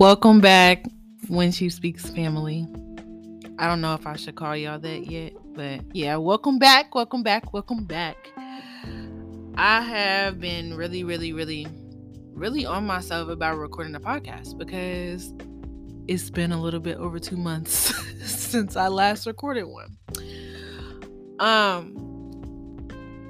Welcome 0.00 0.40
back 0.40 0.86
when 1.28 1.52
she 1.52 1.68
speaks 1.68 2.08
family. 2.08 2.66
I 3.58 3.66
don't 3.66 3.82
know 3.82 3.92
if 3.92 4.06
I 4.06 4.16
should 4.16 4.34
call 4.34 4.56
y'all 4.56 4.78
that 4.78 5.10
yet, 5.10 5.34
but 5.54 5.82
yeah, 5.94 6.16
welcome 6.16 6.58
back, 6.58 6.94
welcome 6.94 7.22
back, 7.22 7.52
welcome 7.52 7.84
back. 7.84 8.16
I 9.56 9.82
have 9.82 10.40
been 10.40 10.74
really, 10.74 11.04
really, 11.04 11.34
really, 11.34 11.66
really 12.32 12.64
on 12.64 12.86
myself 12.86 13.28
about 13.28 13.58
recording 13.58 13.94
a 13.94 14.00
podcast 14.00 14.56
because 14.56 15.34
it's 16.08 16.30
been 16.30 16.52
a 16.52 16.62
little 16.62 16.80
bit 16.80 16.96
over 16.96 17.18
two 17.18 17.36
months 17.36 17.94
since 18.24 18.76
I 18.76 18.88
last 18.88 19.26
recorded 19.26 19.64
one. 19.64 19.98
Um, 21.40 22.88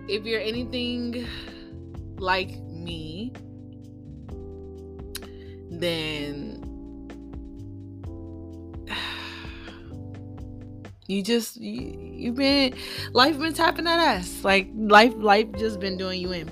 if 0.09 0.25
you're 0.25 0.41
anything 0.41 1.27
like 2.17 2.57
me, 2.61 3.33
then 5.73 6.60
you 11.11 11.23
just 11.23 11.57
you, 11.57 11.99
you've 11.99 12.37
been 12.37 12.75
life 13.13 13.39
been 13.39 13.53
tapping 13.53 13.87
at 13.87 13.99
us 13.99 14.45
like 14.45 14.69
life 14.77 15.13
life 15.17 15.47
just 15.59 15.81
been 15.81 15.97
doing 15.97 16.21
you 16.21 16.33
in. 16.33 16.49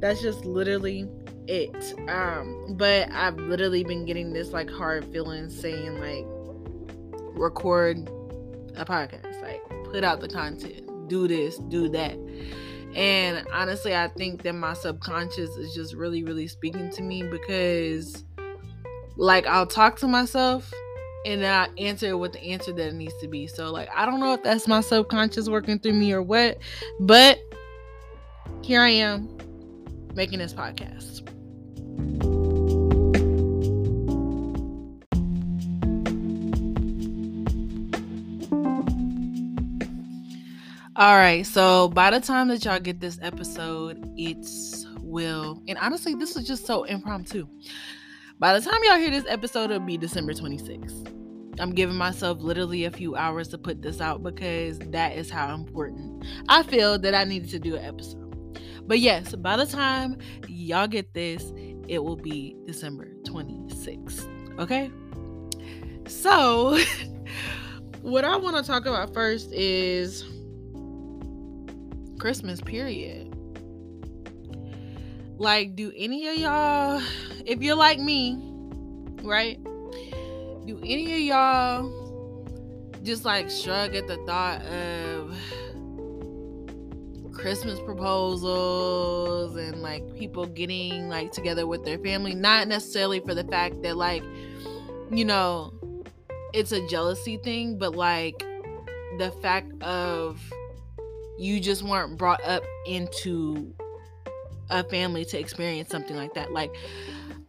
That's 0.00 0.20
just 0.20 0.44
literally 0.44 1.08
it. 1.46 1.94
Um 2.08 2.74
but 2.76 3.10
i've 3.12 3.36
literally 3.36 3.84
been 3.84 4.04
getting 4.04 4.32
this 4.32 4.48
like 4.48 4.68
hard 4.68 5.04
feeling 5.12 5.48
saying 5.48 6.00
like 6.00 6.26
record 7.38 8.08
a 8.74 8.84
podcast. 8.84 9.40
Like 9.40 9.62
put 9.84 10.02
out 10.02 10.20
the 10.20 10.28
content. 10.28 11.08
Do 11.08 11.28
this 11.28 11.58
do 11.58 11.88
that. 11.90 12.18
And 12.94 13.46
honestly 13.52 13.94
i 13.94 14.08
think 14.08 14.42
that 14.42 14.54
my 14.54 14.74
subconscious 14.74 15.50
is 15.56 15.74
just 15.74 15.94
really 15.94 16.24
really 16.24 16.48
speaking 16.48 16.90
to 16.90 17.02
me 17.02 17.22
because 17.22 18.24
like 19.16 19.46
I'll 19.46 19.66
talk 19.66 19.98
to 19.98 20.08
myself 20.08 20.72
and 21.24 21.42
then 21.42 21.52
I 21.52 21.68
answer 21.80 22.08
it 22.08 22.18
with 22.18 22.32
the 22.32 22.42
answer 22.42 22.72
that 22.72 22.88
it 22.88 22.94
needs 22.94 23.14
to 23.20 23.28
be. 23.28 23.46
So 23.46 23.70
like 23.70 23.88
I 23.94 24.06
don't 24.06 24.20
know 24.20 24.34
if 24.34 24.42
that's 24.42 24.66
my 24.66 24.80
subconscious 24.80 25.48
working 25.48 25.78
through 25.78 25.94
me 25.94 26.12
or 26.12 26.22
what, 26.22 26.58
but 27.00 27.38
here 28.62 28.80
I 28.80 28.90
am 28.90 29.28
making 30.14 30.38
this 30.38 30.54
podcast. 30.54 31.28
All 40.94 41.16
right, 41.16 41.44
so 41.46 41.88
by 41.88 42.10
the 42.10 42.20
time 42.20 42.48
that 42.48 42.64
y'all 42.64 42.78
get 42.78 43.00
this 43.00 43.18
episode, 43.22 43.98
it's 44.16 44.86
will, 45.00 45.62
and 45.66 45.78
honestly, 45.78 46.14
this 46.14 46.36
is 46.36 46.46
just 46.46 46.66
so 46.66 46.84
impromptu. 46.84 47.48
By 48.42 48.58
the 48.58 48.68
time 48.68 48.80
y'all 48.82 48.98
hear 48.98 49.12
this 49.12 49.24
episode, 49.28 49.70
it'll 49.70 49.78
be 49.78 49.96
December 49.96 50.32
26th. 50.32 51.60
I'm 51.60 51.70
giving 51.70 51.94
myself 51.94 52.40
literally 52.40 52.86
a 52.86 52.90
few 52.90 53.14
hours 53.14 53.46
to 53.50 53.56
put 53.56 53.82
this 53.82 54.00
out 54.00 54.24
because 54.24 54.80
that 54.80 55.16
is 55.16 55.30
how 55.30 55.54
important 55.54 56.24
I 56.48 56.64
feel 56.64 56.98
that 56.98 57.14
I 57.14 57.22
needed 57.22 57.50
to 57.50 57.60
do 57.60 57.76
an 57.76 57.84
episode. 57.84 58.58
But 58.84 58.98
yes, 58.98 59.36
by 59.36 59.56
the 59.56 59.64
time 59.64 60.18
y'all 60.48 60.88
get 60.88 61.14
this, 61.14 61.52
it 61.86 62.02
will 62.02 62.16
be 62.16 62.56
December 62.66 63.12
26th. 63.26 64.26
Okay? 64.58 64.90
So, 66.08 66.80
what 68.02 68.24
I 68.24 68.34
want 68.34 68.56
to 68.56 68.64
talk 68.64 68.86
about 68.86 69.14
first 69.14 69.52
is 69.52 70.24
Christmas, 72.18 72.60
period. 72.60 73.31
Like, 75.42 75.74
do 75.74 75.92
any 75.96 76.28
of 76.28 76.36
y'all, 76.36 77.02
if 77.44 77.60
you're 77.60 77.74
like 77.74 77.98
me, 77.98 78.38
right? 79.24 79.60
Do 80.64 80.78
any 80.84 81.14
of 81.14 81.20
y'all 81.20 82.46
just 83.02 83.24
like 83.24 83.50
shrug 83.50 83.96
at 83.96 84.06
the 84.06 84.18
thought 84.18 84.62
of 84.66 85.36
Christmas 87.32 87.80
proposals 87.80 89.56
and 89.56 89.82
like 89.82 90.14
people 90.14 90.46
getting 90.46 91.08
like 91.08 91.32
together 91.32 91.66
with 91.66 91.84
their 91.84 91.98
family? 91.98 92.36
Not 92.36 92.68
necessarily 92.68 93.18
for 93.18 93.34
the 93.34 93.42
fact 93.42 93.82
that, 93.82 93.96
like, 93.96 94.22
you 95.10 95.24
know, 95.24 95.74
it's 96.54 96.70
a 96.70 96.86
jealousy 96.86 97.36
thing, 97.38 97.78
but 97.78 97.96
like 97.96 98.46
the 99.18 99.32
fact 99.42 99.72
of 99.82 100.40
you 101.36 101.58
just 101.58 101.82
weren't 101.82 102.16
brought 102.16 102.44
up 102.44 102.62
into 102.86 103.74
a 104.72 104.82
family 104.84 105.24
to 105.26 105.38
experience 105.38 105.90
something 105.90 106.16
like 106.16 106.34
that. 106.34 106.52
Like, 106.52 106.74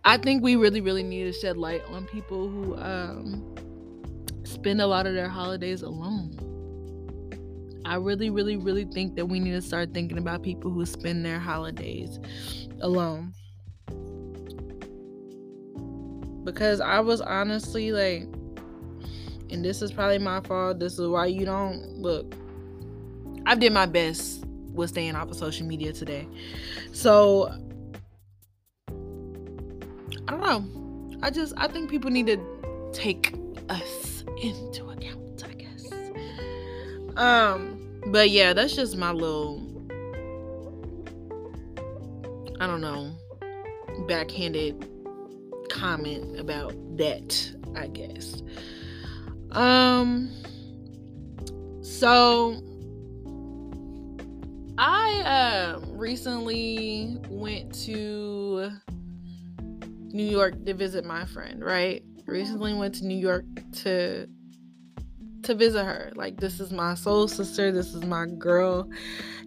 I 0.04 0.18
think 0.18 0.44
we 0.44 0.56
really, 0.56 0.82
really 0.82 1.04
need 1.04 1.24
to 1.24 1.34
shed 1.34 1.58
light 1.58 1.82
on 1.88 2.06
people 2.06 2.50
who 2.50 2.76
um, 2.78 3.56
spend 4.44 4.82
a 4.82 4.88
lot 4.88 5.08
of 5.08 5.14
their 5.14 5.30
holidays 5.30 5.82
alone. 5.82 6.38
I 7.86 7.96
really, 7.96 8.30
really, 8.30 8.58
really 8.58 8.86
think 8.86 9.16
that 9.16 9.26
we 9.26 9.40
need 9.40 9.52
to 9.52 9.62
start 9.62 9.94
thinking 9.94 10.18
about 10.18 10.44
people 10.44 10.72
who 10.72 10.86
spend 10.86 11.26
their 11.26 11.40
holidays 11.40 12.20
alone. 12.82 13.34
Because 16.44 16.82
I 16.82 17.00
was 17.00 17.22
honestly 17.22 17.92
like, 17.94 18.24
and 19.50 19.64
this 19.64 19.82
is 19.82 19.92
probably 19.92 20.20
my 20.20 20.42
fault. 20.42 20.80
This 20.80 21.00
is 21.00 21.08
why 21.08 21.28
you 21.28 21.46
don't 21.46 22.00
look. 22.00 22.36
I 23.46 23.56
did 23.56 23.72
my 23.72 23.86
best 23.86 24.44
was 24.74 24.90
staying 24.90 25.16
off 25.16 25.30
of 25.30 25.36
social 25.36 25.66
media 25.66 25.94
today. 25.94 26.28
So 26.92 27.54
I 30.28 30.32
don't 30.32 30.42
know. 30.42 31.20
I 31.22 31.30
just 31.30 31.54
I 31.58 31.68
think 31.68 31.90
people 31.90 32.12
need 32.12 32.28
to 32.28 32.38
take 32.92 33.36
us 33.70 34.24
into 34.42 34.90
account, 34.90 35.44
I 35.46 35.54
guess. 35.54 35.92
Um 37.16 37.80
but 38.08 38.30
yeah, 38.30 38.54
that's 38.54 38.76
just 38.76 38.98
my 38.98 39.12
little 39.12 39.62
I 42.60 42.68
don't 42.68 42.82
know, 42.82 43.12
backhanded 44.08 44.90
comment 45.70 46.40
about 46.40 46.74
that, 46.98 47.56
I 47.76 47.88
guess. 47.88 48.42
Um 49.52 50.32
so 51.82 52.62
I 54.78 55.22
uh, 55.22 55.80
recently 55.92 57.18
went 57.30 57.74
to 57.86 58.72
New 60.08 60.26
York 60.26 60.66
to 60.66 60.74
visit 60.74 61.06
my 61.06 61.26
friend, 61.26 61.64
right? 61.64 62.04
Recently 62.26 62.74
went 62.74 62.96
to 62.96 63.06
New 63.06 63.18
York 63.18 63.46
to 63.84 64.28
to 65.44 65.54
visit 65.54 65.84
her. 65.84 66.12
Like 66.16 66.40
this 66.40 66.60
is 66.60 66.72
my 66.72 66.96
soul 66.96 67.28
sister, 67.28 67.72
this 67.72 67.94
is 67.94 68.04
my 68.04 68.26
girl. 68.26 68.90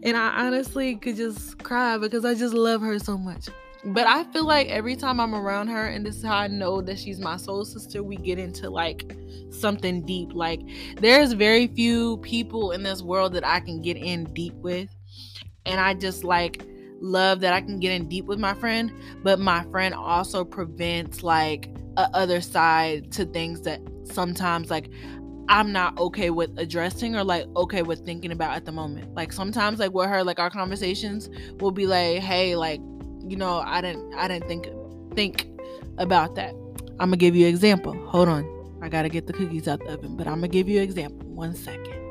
And 0.03 0.17
I 0.17 0.29
honestly 0.47 0.97
could 0.97 1.17
just 1.17 1.63
cry 1.63 1.99
because 1.99 2.25
I 2.25 2.35
just 2.35 2.55
love 2.55 2.81
her 2.83 2.99
so 2.99 3.19
much. 3.19 3.49
But 3.85 4.07
I 4.07 4.25
feel 4.25 4.45
like 4.45 4.69
every 4.69 4.97
time 4.97 5.21
I'm 5.21 5.35
around 5.35 5.69
her 5.69 5.87
and 5.87 6.05
this 6.05 6.17
is 6.17 6.25
how 6.25 6.37
I 6.37 6.49
know 6.49 6.81
that 6.83 6.99
she's 6.99 7.19
my 7.19 7.37
soul 7.37 7.65
sister, 7.65 8.03
we 8.03 8.17
get 8.17 8.39
into 8.39 8.69
like 8.69 9.17
something 9.51 10.05
deep. 10.05 10.35
Like 10.35 10.61
there's 10.97 11.33
very 11.33 11.67
few 11.69 12.19
people 12.19 12.73
in 12.73 12.83
this 12.83 13.03
world 13.03 13.33
that 13.35 13.47
I 13.47 13.61
can 13.61 13.81
get 13.81 13.97
in 13.97 14.25
deep 14.35 14.55
with 14.55 14.96
and 15.66 15.81
I 15.81 15.94
just 15.94 16.25
like 16.25 16.62
love 17.00 17.41
that 17.41 17.53
I 17.53 17.60
can 17.60 17.78
get 17.78 17.93
in 17.93 18.09
deep 18.09 18.25
with 18.27 18.38
my 18.38 18.54
friend, 18.54 18.93
but 19.22 19.38
my 19.38 19.65
friend 19.65 19.94
also 19.94 20.44
prevents 20.44 21.22
like 21.22 21.71
a 21.97 22.09
other 22.15 22.41
side 22.41 23.10
to 23.12 23.25
things 23.25 23.62
that 23.62 23.81
sometimes 24.04 24.71
like 24.71 24.91
I'm 25.49 25.72
not 25.72 25.97
okay 25.99 26.31
with 26.31 26.59
addressing 26.59 27.15
or 27.15 27.22
like 27.22 27.47
okay 27.56 27.82
with 27.82 28.04
thinking 28.04 28.32
about 28.32 28.56
at 28.56 28.65
the 28.65 28.72
moment. 28.72 29.15
Like 29.15 29.32
sometimes 29.32 29.78
like 29.78 29.93
with 29.93 30.09
her 30.09 30.25
like 30.25 30.41
our 30.41 30.50
conversations 30.50 31.31
will 31.60 31.71
be 31.71 31.87
like, 31.87 32.21
"Hey, 32.21 32.57
like, 32.57 32.80
you 33.27 33.36
know, 33.36 33.62
I 33.65 33.80
didn't 33.80 34.15
I 34.15 34.28
didn't 34.28 34.48
think 34.48 34.69
think 35.15 35.47
about 35.98 36.34
that." 36.34 36.54
I'm 36.98 37.10
going 37.10 37.12
to 37.12 37.16
give 37.19 37.36
you 37.36 37.47
an 37.47 37.51
example. 37.51 37.95
Hold 38.09 38.28
on. 38.28 38.78
I 38.80 38.89
got 38.89 39.03
to 39.03 39.09
get 39.09 39.27
the 39.27 39.33
cookies 39.33 39.69
out 39.69 39.80
the 39.80 39.92
oven, 39.92 40.16
but 40.16 40.27
I'm 40.27 40.39
going 40.39 40.51
to 40.51 40.57
give 40.57 40.69
you 40.69 40.78
an 40.78 40.84
example. 40.84 41.28
One 41.28 41.54
second. 41.54 42.06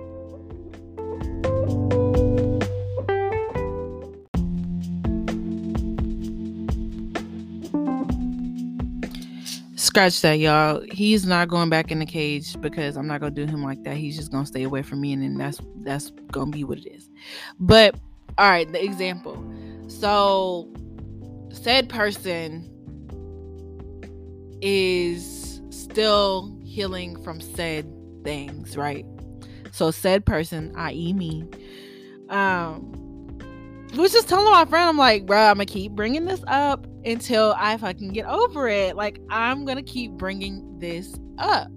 Scratch 9.96 10.20
that, 10.20 10.40
y'all. 10.40 10.82
He's 10.92 11.26
not 11.26 11.48
going 11.48 11.70
back 11.70 11.90
in 11.90 12.00
the 12.00 12.06
cage 12.06 12.60
because 12.60 12.98
I'm 12.98 13.08
not 13.08 13.22
gonna 13.22 13.32
do 13.32 13.46
him 13.46 13.64
like 13.64 13.82
that. 13.86 13.96
He's 13.96 14.18
just 14.18 14.30
gonna 14.30 14.46
stay 14.46 14.64
away 14.64 14.82
from 14.82 15.00
me, 15.00 15.14
and 15.14 15.24
then 15.24 15.38
that's 15.38 15.62
that's 15.78 16.12
gonna 16.32 16.52
be 16.52 16.66
what 16.66 16.80
it 16.80 16.88
is. 16.88 17.10
But 17.62 17.96
all 18.38 18.50
right, 18.50 18.70
the 18.70 18.84
example. 18.84 19.42
So 19.88 20.70
said 21.50 21.88
person 21.88 22.70
is 24.62 25.62
still 25.70 26.54
healing 26.62 27.24
from 27.24 27.40
said 27.40 27.90
things, 28.26 28.76
right? 28.76 29.06
So 29.72 29.92
said 29.92 30.26
person, 30.26 30.74
i.e., 30.76 31.14
me, 31.14 31.48
um, 32.28 32.92
was 33.96 34.12
just 34.12 34.28
telling 34.28 34.52
my 34.52 34.66
friend, 34.66 34.90
I'm 34.90 34.98
like, 34.98 35.26
bro, 35.26 35.40
I'm 35.40 35.56
gonna 35.56 35.66
keep 35.66 35.94
bringing 35.94 36.26
this 36.26 36.44
up 36.48 36.86
until 37.06 37.54
I 37.58 37.78
fucking 37.78 38.10
get 38.10 38.26
over 38.26 38.68
it. 38.68 38.96
Like, 38.96 39.20
I'm 39.30 39.66
gonna 39.66 39.84
keep 39.84 40.12
bringing 40.14 40.80
this 40.80 41.18
up. 41.38 41.70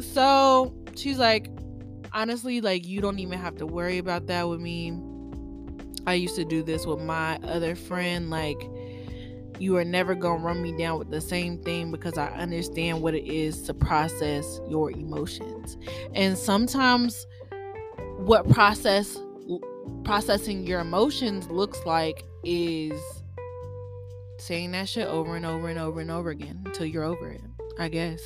So 0.00 0.74
she's 0.96 1.18
like, 1.18 1.48
honestly, 2.12 2.60
like, 2.60 2.86
you 2.86 3.00
don't 3.00 3.18
even 3.18 3.38
have 3.38 3.56
to 3.56 3.66
worry 3.66 3.98
about 3.98 4.26
that 4.26 4.48
with 4.48 4.60
me. 4.60 4.98
I 6.06 6.14
used 6.14 6.36
to 6.36 6.44
do 6.44 6.62
this 6.62 6.86
with 6.86 7.00
my 7.00 7.36
other 7.38 7.74
friend. 7.74 8.28
Like, 8.28 8.68
you 9.58 9.76
are 9.76 9.84
never 9.84 10.14
gonna 10.14 10.42
run 10.42 10.60
me 10.62 10.76
down 10.76 10.98
with 10.98 11.10
the 11.10 11.20
same 11.20 11.62
thing 11.62 11.90
because 11.90 12.18
I 12.18 12.26
understand 12.28 13.00
what 13.00 13.14
it 13.14 13.24
is 13.24 13.62
to 13.62 13.74
process 13.74 14.60
your 14.68 14.90
emotions. 14.90 15.78
And 16.14 16.36
sometimes 16.36 17.26
what 18.18 18.48
process 18.50 19.18
processing 20.04 20.66
your 20.66 20.80
emotions 20.80 21.48
looks 21.48 21.78
like 21.84 22.24
is 22.42 23.00
saying 24.46 24.72
that 24.72 24.88
shit 24.88 25.06
over 25.06 25.36
and 25.36 25.46
over 25.46 25.68
and 25.68 25.78
over 25.78 26.00
and 26.00 26.10
over 26.10 26.30
again 26.30 26.62
until 26.66 26.86
you're 26.86 27.04
over 27.04 27.30
it, 27.30 27.40
I 27.78 27.88
guess. 27.88 28.20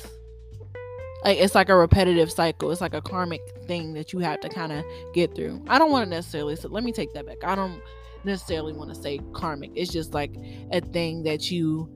Like 1.23 1.37
it's 1.37 1.55
like 1.55 1.69
a 1.69 1.75
repetitive 1.75 2.31
cycle. 2.31 2.71
It's 2.71 2.81
like 2.81 2.93
a 2.93 3.01
karmic 3.01 3.41
thing 3.67 3.93
that 3.93 4.13
you 4.13 4.19
have 4.19 4.39
to 4.41 4.49
kind 4.49 4.71
of 4.71 4.83
get 5.13 5.35
through. 5.35 5.63
I 5.67 5.77
don't 5.77 5.91
want 5.91 6.05
to 6.05 6.09
necessarily 6.09 6.55
so 6.55 6.69
let 6.69 6.83
me 6.83 6.91
take 6.91 7.13
that 7.13 7.25
back. 7.25 7.43
I 7.43 7.55
don't 7.55 7.81
necessarily 8.23 8.73
want 8.73 8.93
to 8.93 8.95
say 8.95 9.19
karmic. 9.33 9.71
It's 9.75 9.91
just 9.91 10.13
like 10.13 10.35
a 10.71 10.81
thing 10.81 11.23
that 11.23 11.51
you 11.51 11.89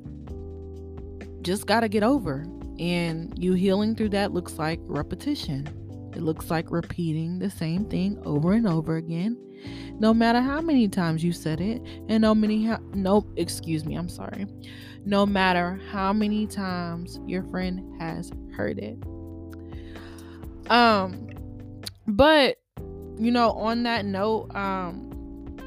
just 1.41 1.65
got 1.65 1.81
to 1.81 1.89
get 1.89 2.03
over. 2.03 2.45
And 2.79 3.33
you 3.37 3.53
healing 3.53 3.95
through 3.95 4.09
that 4.09 4.33
looks 4.33 4.53
like 4.57 4.79
repetition. 4.83 5.67
It 6.15 6.21
looks 6.21 6.49
like 6.49 6.71
repeating 6.71 7.39
the 7.39 7.49
same 7.49 7.85
thing 7.85 8.21
over 8.25 8.53
and 8.53 8.67
over 8.67 8.97
again, 8.97 9.37
no 9.99 10.13
matter 10.13 10.41
how 10.41 10.61
many 10.61 10.87
times 10.87 11.23
you 11.23 11.31
said 11.31 11.61
it, 11.61 11.81
and 12.09 12.21
no 12.21 12.35
many 12.35 12.69
no 12.93 13.25
excuse 13.35 13.85
me, 13.85 13.95
I'm 13.95 14.09
sorry. 14.09 14.47
No 15.05 15.25
matter 15.25 15.79
how 15.91 16.13
many 16.13 16.47
times 16.47 17.19
your 17.25 17.43
friend 17.43 17.99
has 18.01 18.31
heard 18.55 18.79
it. 18.79 18.97
Um 20.69 21.29
but 22.07 22.57
you 23.17 23.31
know, 23.31 23.51
on 23.51 23.83
that 23.83 24.05
note, 24.05 24.53
um 24.55 25.09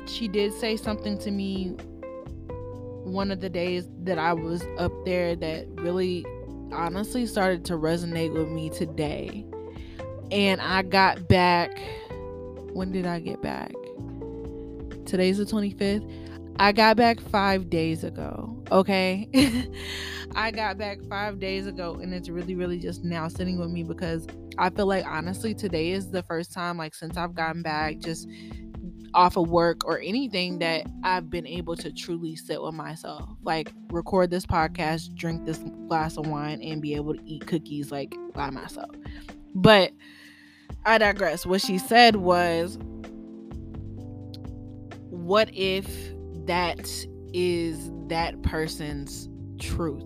she 0.07 0.29
did 0.29 0.53
say 0.53 0.77
something 0.77 1.19
to 1.19 1.31
me 1.31 1.77
one 3.05 3.31
of 3.31 3.41
the 3.41 3.49
days 3.49 3.89
that 4.03 4.19
I 4.19 4.33
was 4.33 4.65
up 4.79 4.93
there 5.05 5.37
that 5.37 5.67
really 5.75 6.27
honestly 6.73 7.25
started 7.27 7.65
to 7.67 7.75
resonate 7.75 8.33
with 8.33 8.49
me 8.49 8.69
today 8.69 9.46
and 10.31 10.61
I 10.61 10.83
got 10.83 11.29
back. 11.29 11.79
When 12.73 12.93
did 12.93 13.07
I 13.07 13.21
get 13.21 13.43
back? 13.43 13.73
Today's 15.07 15.39
the 15.39 15.45
25th. 15.45 16.11
I 16.59 16.73
got 16.73 16.97
back 16.97 17.21
five 17.21 17.71
days 17.71 18.03
ago. 18.03 18.57
Okay. 18.73 19.29
I 20.35 20.51
got 20.51 20.79
back 20.79 20.99
five 21.09 21.39
days 21.39 21.67
ago, 21.67 21.95
and 21.95 22.13
it's 22.13 22.29
really, 22.29 22.55
really 22.55 22.79
just 22.79 23.05
now 23.05 23.29
sitting 23.29 23.59
with 23.59 23.71
me 23.71 23.83
because 23.83 24.27
I 24.59 24.71
feel 24.71 24.87
like 24.87 25.07
honestly, 25.07 25.55
today 25.55 25.91
is 25.91 26.11
the 26.11 26.23
first 26.23 26.53
time, 26.53 26.77
like, 26.77 26.95
since 26.95 27.17
I've 27.17 27.35
gotten 27.35 27.63
back, 27.63 27.99
just 27.99 28.29
off 29.17 29.39
of 29.39 29.49
work 29.49 29.87
or 29.87 29.99
anything 30.01 30.59
that 30.59 30.87
I've 31.03 31.31
been 31.31 31.47
able 31.47 31.75
to 31.77 31.91
truly 31.91 32.37
sit 32.37 32.63
with 32.63 32.75
myself. 32.75 33.29
Like 33.43 33.73
record 33.91 34.31
this 34.31 34.45
podcast, 34.45 35.15
drink 35.15 35.47
this 35.47 35.59
glass 35.89 36.19
of 36.19 36.27
wine, 36.27 36.61
and 36.63 36.83
be 36.83 36.95
able 36.95 37.15
to 37.15 37.21
eat 37.25 37.47
cookies 37.47 37.91
like 37.91 38.15
by 38.35 38.51
myself. 38.51 38.91
But 39.57 39.93
I 40.85 40.99
digress. 40.99 41.47
What 41.47 41.63
she 41.63 41.79
said 41.79 42.17
was, 42.17 42.79
what 45.09 45.51
if 45.55 45.89
that 46.45 46.89
is 47.33 47.91
that 48.09 48.43
person's 48.43 49.29
truth? 49.59 50.05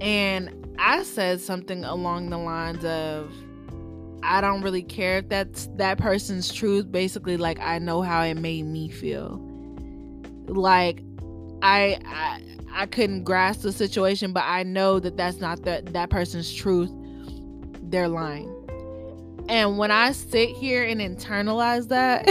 And 0.00 0.76
I 0.78 1.02
said 1.02 1.40
something 1.40 1.84
along 1.84 2.30
the 2.30 2.38
lines 2.38 2.84
of, 2.84 3.32
I 4.22 4.40
don't 4.40 4.62
really 4.62 4.82
care 4.82 5.18
if 5.18 5.28
that's 5.28 5.66
that 5.76 5.98
person's 5.98 6.52
truth. 6.52 6.90
Basically, 6.90 7.36
like 7.36 7.58
I 7.60 7.78
know 7.78 8.02
how 8.02 8.22
it 8.22 8.34
made 8.34 8.66
me 8.66 8.88
feel. 8.88 9.40
Like 10.46 11.02
I 11.60 11.98
I 12.74 12.86
couldn't 12.86 13.22
grasp 13.22 13.62
the 13.62 13.72
situation, 13.72 14.32
but 14.32 14.44
I 14.44 14.64
know 14.64 14.98
that 14.98 15.16
that's 15.16 15.40
not 15.40 15.62
that 15.62 15.92
that 15.92 16.10
person's 16.10 16.52
truth 16.52 16.90
they're 17.82 18.08
lying. 18.08 18.50
And 19.48 19.78
when 19.78 19.90
I 19.90 20.12
sit 20.12 20.50
here 20.50 20.82
and 20.82 21.00
internalize 21.00 21.88
that, 21.88 22.28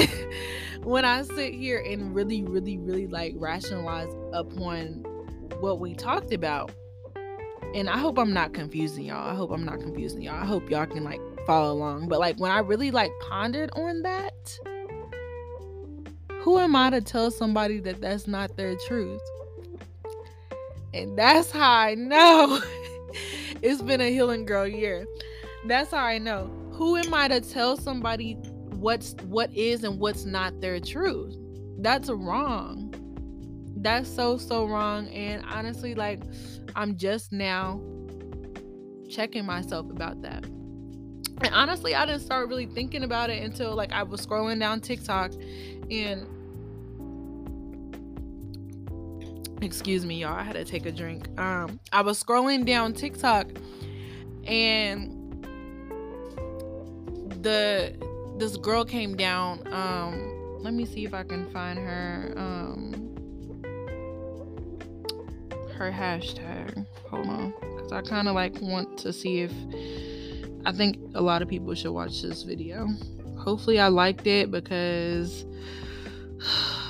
when 0.84 1.06
I 1.06 1.22
sit 1.22 1.54
here 1.54 1.80
and 1.80 2.14
really, 2.14 2.44
really, 2.44 2.78
really 2.78 3.08
like 3.08 3.34
rationalize 3.38 4.14
upon 4.34 5.06
what 5.60 5.80
we 5.80 5.94
talked 5.94 6.34
about, 6.34 6.72
and 7.74 7.90
I 7.90 7.98
hope 7.98 8.18
I'm 8.18 8.34
not 8.34 8.54
confusing 8.54 9.06
y'all. 9.06 9.30
I 9.30 9.36
hope 9.36 9.52
I'm 9.52 9.64
not 9.64 9.80
confusing 9.80 10.22
y'all. 10.22 10.36
I 10.36 10.46
hope 10.46 10.70
y'all 10.70 10.86
can 10.86 11.04
like 11.04 11.22
follow 11.46 11.74
along. 11.74 12.08
But 12.08 12.20
like 12.20 12.40
when 12.40 12.52
I 12.52 12.60
really 12.60 12.92
like 12.92 13.12
pondered 13.22 13.70
on 13.74 14.02
that, 14.02 14.60
who 16.42 16.60
am 16.60 16.76
I 16.76 16.90
to 16.90 17.02
tell 17.02 17.32
somebody 17.32 17.80
that 17.80 18.02
that's 18.02 18.28
not 18.28 18.58
their 18.58 18.76
truth? 18.88 19.22
And 20.94 21.18
that's 21.18 21.52
how 21.52 21.72
I 21.72 21.96
know 21.96 22.62
it's 23.62 23.82
been 23.82 24.02
a 24.02 24.10
healing 24.10 24.46
girl 24.46 24.68
year. 24.68 25.06
That's 25.66 25.92
how 25.92 26.04
I 26.04 26.18
know. 26.18 26.52
Who 26.74 26.98
am 26.98 27.14
I 27.14 27.28
to 27.28 27.42
tell 27.42 27.78
somebody 27.78 28.34
what's 28.76 29.16
what 29.28 29.54
is 29.54 29.84
and 29.84 30.00
what's 30.00 30.26
not 30.26 30.60
their 30.62 30.80
truth? 30.80 31.36
That's 31.80 32.10
wrong. 32.10 32.94
That's 33.78 34.10
so 34.10 34.38
so 34.38 34.66
wrong 34.66 35.08
and 35.10 35.44
honestly 35.46 35.96
like 35.96 36.22
I'm 36.76 36.96
just 36.96 37.32
now 37.32 37.82
checking 39.10 39.46
myself 39.46 39.90
about 39.90 40.22
that. 40.22 40.46
And 40.46 41.54
honestly, 41.54 41.94
I 41.94 42.06
didn't 42.06 42.22
start 42.22 42.48
really 42.48 42.68
thinking 42.68 43.04
about 43.04 43.30
it 43.30 43.44
until 43.44 43.76
like 43.76 43.92
I 43.92 44.04
was 44.04 44.26
scrolling 44.26 44.60
down 44.60 44.80
TikTok 44.82 45.34
and 45.92 46.26
excuse 49.64 50.06
me 50.06 50.22
y'all 50.22 50.36
i 50.36 50.44
had 50.44 50.54
to 50.54 50.66
take 50.66 50.86
a 50.86 50.92
drink 50.92 51.28
um 51.40 51.80
i 51.92 52.02
was 52.02 52.22
scrolling 52.22 52.66
down 52.66 52.94
tiktok 52.94 53.48
and 54.46 55.24
the 57.44 57.94
this 58.38 58.58
girl 58.58 58.84
came 58.84 59.16
down. 59.16 59.62
Um, 59.72 60.64
let 60.64 60.74
me 60.74 60.86
see 60.86 61.06
if 61.06 61.14
I 61.14 61.24
can 61.24 61.50
find 61.52 61.78
her 61.78 62.34
um 62.36 62.94
her 65.76 65.92
hashtag. 65.92 66.86
Hold 67.10 67.28
on, 67.28 67.54
because 67.76 67.92
I 67.92 68.02
kind 68.02 68.28
of 68.28 68.36
like 68.36 68.60
want 68.62 68.98
to 69.00 69.14
see 69.14 69.42
if 69.42 69.52
I 70.66 70.72
think 70.72 70.98
a 71.16 71.22
lot 71.22 71.42
of 71.42 71.50
people 71.50 71.74
should 71.76 71.92
watch 71.92 72.22
this 72.22 72.44
video. 72.44 72.88
Hopefully, 73.38 73.80
I 73.80 73.90
liked 73.90 74.26
it 74.26 74.50
because 74.50 75.46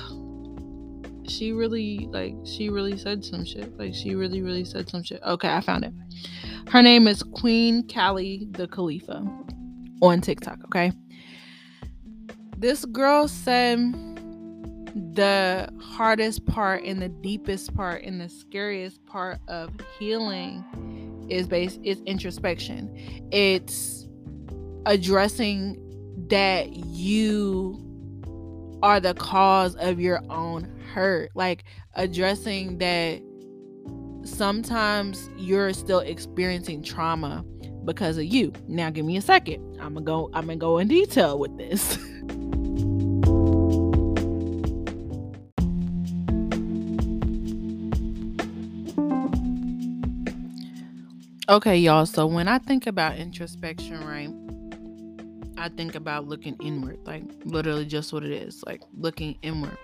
she 1.34 1.52
really 1.52 2.08
like 2.12 2.34
she 2.44 2.68
really 2.68 2.96
said 2.96 3.24
some 3.24 3.44
shit. 3.44 3.76
Like 3.78 3.94
she 3.94 4.14
really 4.14 4.42
really 4.42 4.64
said 4.64 4.88
some 4.88 5.02
shit. 5.02 5.22
Okay, 5.22 5.52
I 5.52 5.60
found 5.60 5.84
it. 5.84 5.92
Her 6.68 6.82
name 6.82 7.08
is 7.08 7.22
Queen 7.22 7.86
Callie 7.88 8.48
the 8.52 8.66
Khalifa 8.68 9.26
on 10.02 10.20
TikTok, 10.20 10.58
okay? 10.66 10.92
This 12.56 12.84
girl 12.84 13.28
said 13.28 13.78
the 15.14 15.68
hardest 15.80 16.46
part 16.46 16.84
and 16.84 17.02
the 17.02 17.08
deepest 17.08 17.74
part 17.74 18.02
and 18.04 18.20
the 18.20 18.28
scariest 18.28 19.04
part 19.06 19.38
of 19.48 19.70
healing 19.98 20.64
is 21.28 21.46
based 21.48 21.80
is 21.82 22.00
introspection. 22.06 22.94
It's 23.32 24.06
addressing 24.86 25.80
that 26.28 26.74
you 26.74 27.80
are 28.82 29.00
the 29.00 29.14
cause 29.14 29.74
of 29.76 29.98
your 29.98 30.22
own 30.30 30.73
hurt. 30.94 31.32
Like 31.34 31.64
addressing 31.94 32.78
that 32.78 33.20
sometimes 34.24 35.28
you're 35.36 35.72
still 35.72 36.00
experiencing 36.00 36.82
trauma 36.82 37.44
because 37.84 38.16
of 38.16 38.24
you. 38.24 38.52
Now 38.68 38.90
give 38.90 39.04
me 39.04 39.16
a 39.16 39.22
second. 39.22 39.62
I'm 39.80 39.94
gonna 39.94 40.06
go 40.06 40.30
I'm 40.32 40.46
gonna 40.46 40.56
go 40.56 40.78
in 40.78 40.88
detail 40.88 41.38
with 41.38 41.56
this. 41.58 41.98
okay, 51.48 51.76
y'all. 51.76 52.06
So 52.06 52.26
when 52.26 52.48
I 52.48 52.58
think 52.58 52.86
about 52.86 53.16
introspection, 53.16 54.04
right? 54.06 54.30
I 55.56 55.68
think 55.68 55.94
about 55.94 56.26
looking 56.26 56.56
inward, 56.62 56.98
like 57.04 57.22
literally 57.44 57.86
just 57.86 58.12
what 58.12 58.24
it 58.24 58.32
is, 58.32 58.62
like 58.66 58.82
looking 58.96 59.38
inward. 59.42 59.78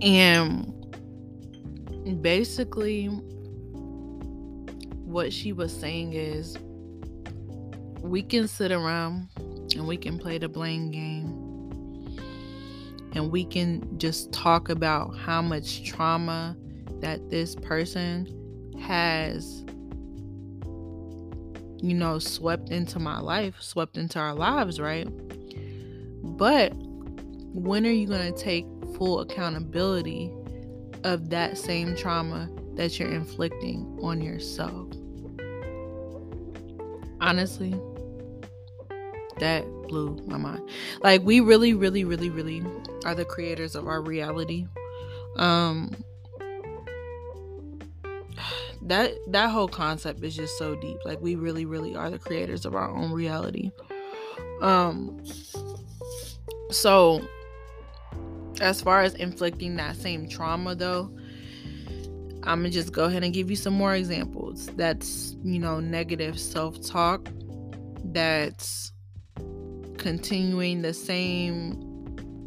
And 0.00 0.74
basically 2.22 3.06
what 5.04 5.32
she 5.32 5.52
was 5.52 5.72
saying 5.78 6.12
is 6.12 6.56
we 8.00 8.22
can 8.22 8.46
sit 8.48 8.70
around 8.72 9.28
and 9.74 9.86
we 9.86 9.96
can 9.96 10.18
play 10.18 10.38
the 10.38 10.48
blame 10.48 10.90
game. 10.90 11.44
And 13.14 13.32
we 13.32 13.44
can 13.44 13.98
just 13.98 14.32
talk 14.32 14.68
about 14.68 15.16
how 15.16 15.42
much 15.42 15.84
trauma 15.84 16.56
that 17.00 17.30
this 17.30 17.54
person 17.54 18.26
has 18.80 19.64
you 21.80 21.94
know, 21.94 22.18
swept 22.18 22.70
into 22.70 22.98
my 22.98 23.20
life, 23.20 23.54
swept 23.60 23.96
into 23.96 24.18
our 24.18 24.34
lives, 24.34 24.80
right? 24.80 25.08
But 26.22 26.72
when 26.74 27.86
are 27.86 27.90
you 27.90 28.06
going 28.06 28.32
to 28.32 28.38
take 28.38 28.66
full 28.98 29.20
accountability 29.20 30.32
of 31.04 31.30
that 31.30 31.56
same 31.56 31.96
trauma 31.96 32.50
that 32.74 32.98
you're 32.98 33.12
inflicting 33.12 33.98
on 34.02 34.20
yourself? 34.20 34.88
Honestly, 37.20 37.74
that 39.38 39.64
blew 39.88 40.16
my 40.26 40.36
mind. 40.36 40.68
Like 41.02 41.22
we 41.22 41.40
really 41.40 41.74
really 41.74 42.04
really 42.04 42.30
really 42.30 42.64
are 43.04 43.14
the 43.14 43.24
creators 43.24 43.74
of 43.74 43.86
our 43.86 44.02
reality. 44.02 44.66
Um 45.36 45.96
that 48.82 49.12
that 49.28 49.50
whole 49.50 49.68
concept 49.68 50.22
is 50.22 50.34
just 50.34 50.56
so 50.56 50.74
deep 50.76 50.98
like 51.04 51.20
we 51.20 51.34
really 51.34 51.64
really 51.64 51.94
are 51.94 52.10
the 52.10 52.18
creators 52.18 52.64
of 52.64 52.74
our 52.74 52.88
own 52.88 53.12
reality 53.12 53.70
um 54.62 55.20
so 56.70 57.20
as 58.60 58.80
far 58.80 59.02
as 59.02 59.14
inflicting 59.14 59.76
that 59.76 59.96
same 59.96 60.28
trauma 60.28 60.74
though 60.74 61.10
i'm 62.44 62.60
gonna 62.60 62.70
just 62.70 62.92
go 62.92 63.04
ahead 63.04 63.24
and 63.24 63.32
give 63.34 63.50
you 63.50 63.56
some 63.56 63.74
more 63.74 63.94
examples 63.94 64.66
that's 64.76 65.36
you 65.42 65.58
know 65.58 65.80
negative 65.80 66.38
self-talk 66.38 67.28
that's 68.04 68.92
continuing 69.96 70.82
the 70.82 70.94
same 70.94 71.84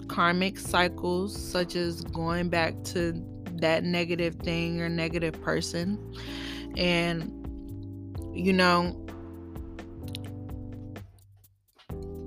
karmic 0.07 0.57
cycles 0.57 1.35
such 1.35 1.75
as 1.75 2.01
going 2.05 2.49
back 2.49 2.73
to 2.83 3.13
that 3.61 3.83
negative 3.83 4.35
thing 4.35 4.81
or 4.81 4.89
negative 4.89 5.41
person. 5.41 5.97
And, 6.75 7.31
you 8.33 8.51
know, 8.51 8.97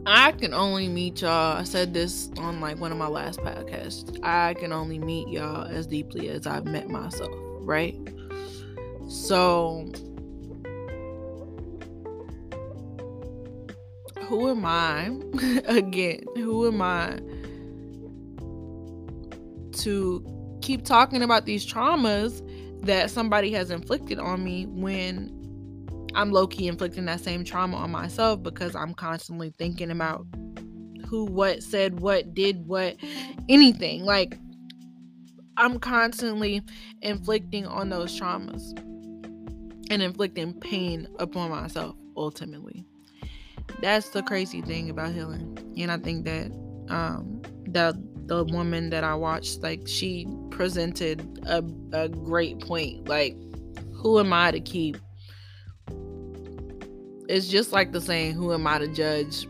I 0.07 0.33
can 0.33 0.53
only 0.53 0.89
meet 0.89 1.23
y'all. 1.23 1.57
I 1.57 1.65
said 1.65 1.95
this 1.95 2.31
on 2.39 2.61
like 2.61 2.79
one 2.79 2.93
of 2.93 2.99
my 2.99 3.07
last 3.07 3.41
podcasts. 3.41 4.19
I 4.23 4.55
can 4.55 4.73
only 4.73 4.99
meet 4.99 5.29
y'all 5.29 5.65
as 5.65 5.87
deeply 5.87 6.29
as 6.29 6.47
I've 6.47 6.67
met 6.67 6.89
myself, 6.89 7.33
right? 7.61 7.97
So, 9.09 9.91
who 14.29 14.51
am 14.51 14.65
I? 14.67 15.17
Again, 15.67 16.21
who 16.35 16.67
am 16.67 16.83
I 16.83 17.19
to 19.79 20.59
keep 20.61 20.85
talking 20.85 21.23
about 21.23 21.47
these 21.47 21.67
traumas 21.67 22.43
that 22.83 23.11
somebody 23.11 23.53
has 23.53 23.71
inflicted 23.71 24.19
on 24.19 24.45
me 24.45 24.67
when 24.67 25.31
I'm 26.15 26.31
low 26.31 26.47
key 26.47 26.69
inflicting 26.69 27.07
that 27.07 27.21
same 27.21 27.45
trauma 27.45 27.77
on 27.77 27.91
myself 27.91 28.43
because 28.43 28.75
I'm 28.75 28.95
constantly 28.95 29.53
thinking 29.59 29.91
about 29.91 30.27
who, 31.07 31.27
what, 31.27 31.63
said 31.63 32.01
what, 32.01 32.35
did 32.35 32.67
what, 32.67 32.97
anything. 33.49 34.05
Like, 34.05 34.39
I'm 35.57 35.79
constantly 35.79 36.63
inflicting 37.03 37.67
on 37.67 37.89
those 37.89 38.19
traumas 38.19 38.79
and 39.91 40.03
inflicting 40.03 40.55
pain 40.55 41.07
upon 41.19 41.51
myself 41.51 41.95
ultimately. 42.17 42.85
That's 43.81 44.11
the 44.11 44.23
crazy 44.23 44.63
thing 44.63 44.91
about 44.91 45.13
healing. 45.13 45.59
And 45.79 45.91
I 45.91 45.99
think 45.99 46.25
that 46.25 46.51
um 46.89 47.43
that 47.69 47.95
the 48.27 48.45
woman 48.45 48.91
that 48.91 49.05
I 49.05 49.15
watched, 49.15 49.63
like 49.63 49.87
she 49.87 50.27
presented 50.51 51.41
a, 51.47 51.63
a 51.93 52.09
great 52.09 52.61
point. 52.61 53.09
Like, 53.09 53.37
who 53.93 54.19
am 54.19 54.33
I 54.33 54.51
to 54.51 54.61
keep? 54.61 54.97
It's 57.29 57.49
just 57.49 57.73
like 57.73 57.93
the 57.93 58.01
saying, 58.01 58.35
who 58.35 58.53
am 58.53 58.67
I 58.67 58.79
to 58.79 58.89
judge 58.89 59.47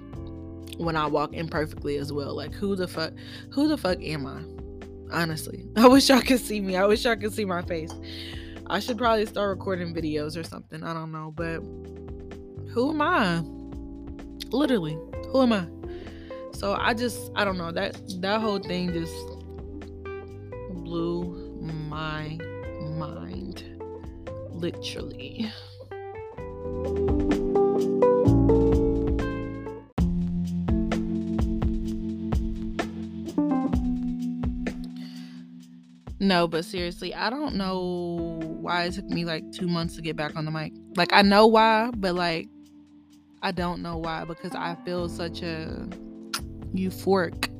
when 0.76 0.96
I 0.96 1.06
walk 1.06 1.32
imperfectly 1.34 1.96
as 1.96 2.12
well? 2.12 2.34
Like, 2.34 2.52
who 2.52 2.76
the 2.76 2.86
fuck, 2.86 3.12
who 3.50 3.68
the 3.68 3.76
fuck 3.76 4.02
am 4.02 4.26
I? 4.26 4.42
Honestly, 5.12 5.66
I 5.76 5.88
wish 5.88 6.08
y'all 6.08 6.20
could 6.20 6.40
see 6.40 6.60
me. 6.60 6.76
I 6.76 6.86
wish 6.86 7.04
y'all 7.04 7.16
could 7.16 7.32
see 7.32 7.44
my 7.44 7.62
face. 7.62 7.92
I 8.66 8.80
should 8.80 8.96
probably 8.96 9.26
start 9.26 9.50
recording 9.50 9.94
videos 9.94 10.38
or 10.38 10.42
something. 10.42 10.82
I 10.82 10.94
don't 10.94 11.12
know, 11.12 11.32
but 11.34 11.60
who 12.70 12.90
am 12.90 13.02
I? 13.02 13.40
Literally, 14.50 14.98
who 15.28 15.42
am 15.42 15.52
I? 15.52 15.66
So 16.52 16.74
I 16.74 16.94
just 16.94 17.30
I 17.34 17.44
don't 17.44 17.58
know 17.58 17.72
that 17.72 18.00
that 18.20 18.40
whole 18.40 18.58
thing 18.58 18.92
just 18.92 19.14
blew 20.70 21.58
my 21.60 22.38
mind 22.96 23.64
literally. 24.52 25.52
No, 36.34 36.48
but 36.48 36.64
seriously, 36.64 37.14
I 37.14 37.30
don't 37.30 37.54
know 37.54 38.40
why 38.42 38.86
it 38.86 38.94
took 38.94 39.04
me 39.04 39.24
like 39.24 39.52
two 39.52 39.68
months 39.68 39.94
to 39.94 40.02
get 40.02 40.16
back 40.16 40.34
on 40.34 40.44
the 40.44 40.50
mic. 40.50 40.72
Like, 40.96 41.12
I 41.12 41.22
know 41.22 41.46
why, 41.46 41.92
but 41.96 42.16
like, 42.16 42.48
I 43.40 43.52
don't 43.52 43.82
know 43.82 43.98
why 43.98 44.24
because 44.24 44.52
I 44.52 44.76
feel 44.84 45.08
such 45.08 45.42
a 45.42 45.86
euphoric 46.74 47.50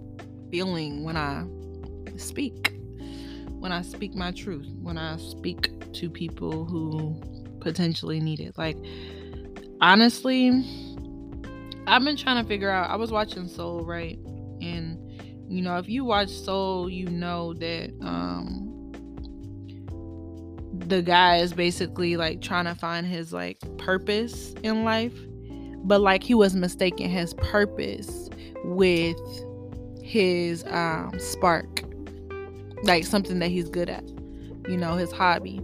feeling 0.50 1.04
when 1.04 1.16
I 1.16 1.44
speak. 2.16 2.74
When 3.60 3.70
I 3.70 3.82
speak 3.82 4.16
my 4.16 4.32
truth, 4.32 4.66
when 4.82 4.98
I 4.98 5.18
speak 5.18 5.92
to 5.92 6.10
people 6.10 6.64
who 6.64 7.14
potentially 7.60 8.18
need 8.18 8.40
it. 8.40 8.58
Like, 8.58 8.76
honestly, 9.80 10.50
I've 11.86 12.02
been 12.02 12.16
trying 12.16 12.42
to 12.42 12.48
figure 12.48 12.70
out. 12.70 12.90
I 12.90 12.96
was 12.96 13.12
watching 13.12 13.46
Soul, 13.46 13.84
right? 13.84 14.18
And, 14.60 14.98
you 15.48 15.62
know, 15.62 15.78
if 15.78 15.88
you 15.88 16.04
watch 16.04 16.30
Soul, 16.30 16.88
you 16.88 17.06
know 17.06 17.54
that, 17.54 17.92
um, 18.00 18.70
the 20.86 21.00
guy 21.00 21.36
is 21.36 21.52
basically 21.52 22.16
like 22.16 22.40
trying 22.40 22.64
to 22.64 22.74
find 22.74 23.06
his 23.06 23.32
like 23.32 23.58
purpose 23.78 24.52
in 24.62 24.84
life 24.84 25.14
but 25.84 26.00
like 26.00 26.22
he 26.22 26.34
was 26.34 26.54
mistaking 26.54 27.10
his 27.10 27.34
purpose 27.34 28.28
with 28.64 29.18
his 30.02 30.64
um, 30.68 31.12
spark, 31.18 31.82
like 32.84 33.04
something 33.04 33.38
that 33.38 33.48
he's 33.48 33.68
good 33.68 33.90
at, 33.90 34.04
you 34.66 34.76
know, 34.76 34.94
his 34.96 35.12
hobby. 35.12 35.60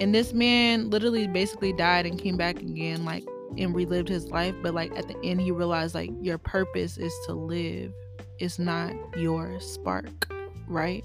And 0.00 0.14
this 0.14 0.32
man 0.32 0.90
literally 0.90 1.26
basically 1.26 1.72
died 1.72 2.04
and 2.04 2.18
came 2.18 2.36
back 2.36 2.58
again, 2.58 3.04
like, 3.04 3.24
and 3.56 3.74
relived 3.74 4.08
his 4.08 4.26
life. 4.26 4.54
But, 4.62 4.74
like, 4.74 4.94
at 4.98 5.06
the 5.06 5.16
end, 5.22 5.40
he 5.40 5.50
realized, 5.50 5.94
like, 5.94 6.10
your 6.20 6.36
purpose 6.36 6.98
is 6.98 7.14
to 7.26 7.32
live, 7.32 7.92
it's 8.38 8.58
not 8.58 8.92
your 9.16 9.60
spark, 9.60 10.32
right? 10.66 11.04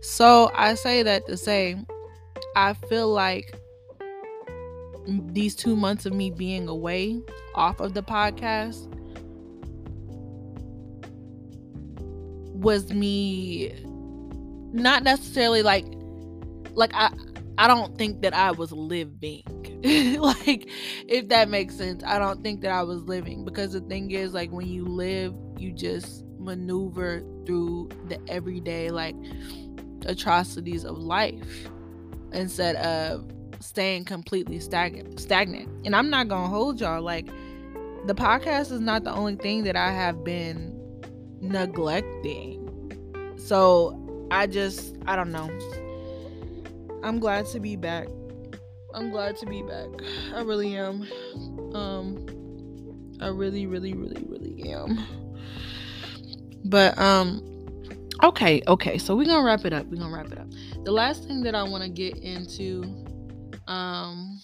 So, 0.00 0.50
I 0.54 0.74
say 0.74 1.02
that 1.02 1.26
to 1.26 1.36
say, 1.36 1.76
I 2.54 2.74
feel 2.74 3.08
like 3.08 3.58
these 5.06 5.54
two 5.54 5.74
months 5.74 6.06
of 6.06 6.12
me 6.12 6.30
being 6.30 6.68
away 6.68 7.20
off 7.54 7.80
of 7.80 7.94
the 7.94 8.02
podcast 8.02 8.86
was 12.54 12.92
me 12.92 13.72
not 14.72 15.02
necessarily 15.02 15.62
like 15.62 15.86
like 16.74 16.90
I 16.92 17.10
I 17.58 17.66
don't 17.66 17.98
think 17.98 18.22
that 18.22 18.34
I 18.34 18.52
was 18.52 18.70
living. 18.70 19.42
like 20.18 20.70
if 21.08 21.28
that 21.28 21.48
makes 21.48 21.76
sense. 21.76 22.04
I 22.04 22.18
don't 22.18 22.42
think 22.42 22.60
that 22.62 22.70
I 22.70 22.82
was 22.82 23.02
living 23.02 23.44
because 23.44 23.72
the 23.72 23.80
thing 23.80 24.12
is 24.12 24.32
like 24.32 24.52
when 24.52 24.68
you 24.68 24.84
live, 24.84 25.34
you 25.58 25.72
just 25.72 26.24
maneuver 26.38 27.22
through 27.44 27.88
the 28.08 28.20
everyday 28.28 28.90
like 28.90 29.16
atrocities 30.06 30.84
of 30.84 30.96
life 30.98 31.68
instead 32.32 32.76
of 32.76 33.28
staying 33.58 34.04
completely 34.04 34.60
stagnant 34.60 35.18
stagnant. 35.18 35.68
And 35.84 35.96
I'm 35.96 36.10
not 36.10 36.28
going 36.28 36.44
to 36.44 36.48
hold 36.48 36.80
y'all 36.80 37.02
like 37.02 37.26
the 38.06 38.14
podcast 38.14 38.70
is 38.70 38.80
not 38.80 39.02
the 39.02 39.12
only 39.12 39.34
thing 39.34 39.64
that 39.64 39.74
I 39.74 39.90
have 39.90 40.22
been 40.22 40.78
neglecting. 41.40 42.64
So 43.36 44.26
I 44.30 44.46
just, 44.46 44.96
I 45.06 45.16
don't 45.16 45.32
know. 45.32 45.50
I'm 47.02 47.18
glad 47.18 47.46
to 47.46 47.60
be 47.60 47.76
back. 47.76 48.08
I'm 48.94 49.10
glad 49.10 49.36
to 49.38 49.46
be 49.46 49.62
back. 49.62 49.88
I 50.34 50.42
really 50.42 50.76
am. 50.76 51.06
Um, 51.74 52.26
I 53.20 53.28
really, 53.28 53.66
really, 53.66 53.94
really, 53.94 54.24
really 54.28 54.70
am. 54.70 54.98
But, 56.64 56.98
um, 56.98 57.42
okay, 58.22 58.62
okay. 58.66 58.98
So 58.98 59.16
we're 59.16 59.26
gonna 59.26 59.44
wrap 59.44 59.64
it 59.64 59.72
up. 59.72 59.86
We're 59.86 60.00
gonna 60.00 60.14
wrap 60.14 60.32
it 60.32 60.38
up. 60.38 60.48
The 60.84 60.92
last 60.92 61.24
thing 61.24 61.42
that 61.42 61.54
I 61.54 61.62
want 61.62 61.84
to 61.84 61.90
get 61.90 62.16
into, 62.18 62.82
um, 63.66 64.40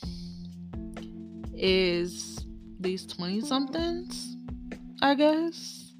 is 1.57 2.47
these 2.81 3.07
20 3.07 3.41
somethings, 3.41 4.37
I 5.01 5.15
guess. 5.15 5.95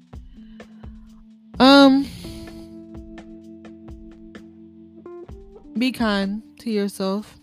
Um 1.59 2.05
be 5.77 5.91
kind 5.91 6.41
to 6.59 6.69
yourself. 6.71 7.37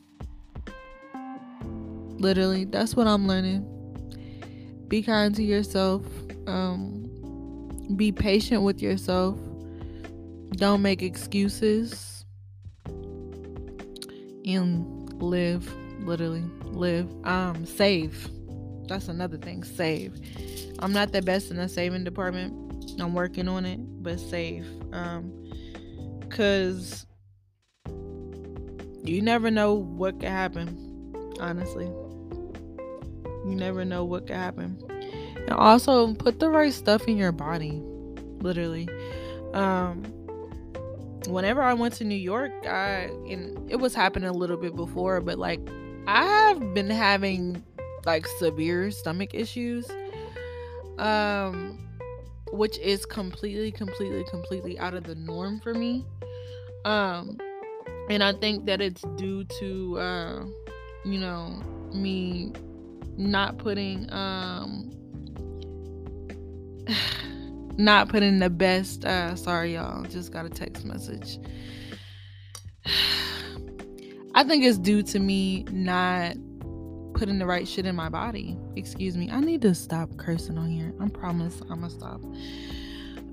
Literally, 2.19 2.65
that's 2.65 2.97
what 2.97 3.07
I'm 3.07 3.27
learning. 3.27 3.69
Be 4.89 5.03
kind 5.03 5.35
to 5.35 5.43
yourself. 5.43 6.07
Um 6.47 7.01
be 7.97 8.11
patient 8.11 8.63
with 8.63 8.81
yourself. 8.81 9.39
Don't 10.53 10.83
make 10.83 11.03
excuses. 11.03 12.25
And 14.45 15.13
live, 15.23 15.73
literally 16.01 16.45
live. 16.65 17.09
Um 17.25 17.67
save. 17.67 18.31
That's 18.89 19.09
another 19.09 19.37
thing. 19.37 19.63
Save. 19.63 20.19
I'm 20.79 20.93
not 20.93 21.13
the 21.13 21.23
best 21.23 21.51
in 21.51 21.59
the 21.59 21.69
saving 21.69 22.05
department. 22.05 22.55
I'm 23.01 23.15
working 23.15 23.49
on 23.49 23.67
it, 23.67 23.79
but 24.03 24.19
save. 24.19 24.67
Um 24.93 25.33
cuz 26.31 27.07
you 29.05 29.21
never 29.21 29.51
know 29.51 29.75
what 29.75 30.21
could 30.21 30.29
happen, 30.29 31.15
honestly. 31.41 31.87
You 33.45 33.57
never 33.57 33.85
know 33.85 34.05
what 34.05 34.27
could 34.27 34.37
happen. 34.37 34.81
And 35.37 35.51
also 35.51 36.15
put 36.15 36.39
the 36.39 36.49
right 36.49 36.73
stuff 36.73 37.09
in 37.09 37.17
your 37.17 37.33
body. 37.33 37.83
Literally. 38.41 38.89
Um 39.53 40.05
whenever 41.29 41.63
I 41.63 41.75
went 41.75 41.95
to 41.95 42.05
New 42.05 42.15
York, 42.15 42.53
I 42.67 43.11
and 43.29 43.71
it 43.71 43.77
was 43.77 43.95
happening 43.95 44.29
a 44.29 44.33
little 44.33 44.57
bit 44.57 44.77
before, 44.77 45.21
but 45.21 45.39
like 45.39 45.61
I 46.07 46.25
have 46.25 46.75
been 46.75 46.91
having 46.91 47.63
like 48.07 48.27
severe 48.39 48.91
stomach 48.91 49.35
issues. 49.35 49.91
Um 50.99 51.79
which 52.53 52.79
is 52.79 53.07
completely 53.07 53.73
completely 53.73 54.25
completely 54.31 54.79
out 54.79 54.95
of 54.95 55.05
the 55.05 55.17
norm 55.17 55.59
for 55.61 55.75
me. 55.75 56.07
Um 56.85 57.39
and 58.11 58.23
I 58.23 58.33
think 58.33 58.67
that 58.67 58.81
it's 58.81 59.03
due 59.17 59.45
to 59.45 59.99
uh 59.99 60.45
you 61.05 61.19
know 61.19 61.63
me 61.93 62.53
not 63.17 63.59
putting 63.59 64.11
um 64.13 64.91
not 67.77 68.09
putting 68.09 68.39
the 68.39 68.51
best 68.51 69.05
uh 69.05 69.35
sorry 69.37 69.75
y'all 69.75 70.03
just 70.05 70.33
got 70.33 70.47
a 70.47 70.51
text 70.51 70.85
message. 70.85 71.39
I 74.35 74.45
think 74.45 74.65
it's 74.65 74.79
due 74.79 75.03
to 75.03 75.19
me 75.19 75.65
not 75.71 76.37
putting 77.15 77.39
the 77.39 77.45
right 77.45 77.69
shit 77.69 77.85
in 77.85 77.95
my 77.95 78.09
body. 78.09 78.57
Excuse 78.77 79.15
me. 79.15 79.31
I 79.31 79.41
need 79.41 79.61
to 79.63 79.75
stop 79.75 80.17
cursing 80.17 80.57
on 80.57 80.71
here. 80.71 80.95
I 81.01 81.09
promise 81.09 81.61
i'm 81.71 81.81
gonna 81.81 81.91
stop. 81.91 82.23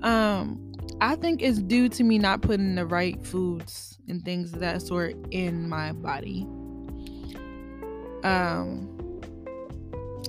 Um 0.02 0.66
i 1.00 1.14
think 1.16 1.42
it's 1.42 1.58
due 1.58 1.88
to 1.88 2.04
me 2.04 2.18
not 2.18 2.42
putting 2.42 2.74
the 2.74 2.86
right 2.86 3.24
foods 3.24 3.89
and 4.10 4.24
things 4.24 4.52
of 4.52 4.60
that 4.60 4.82
sort 4.82 5.14
in 5.30 5.68
my 5.68 5.92
body 5.92 6.46
um 8.24 8.86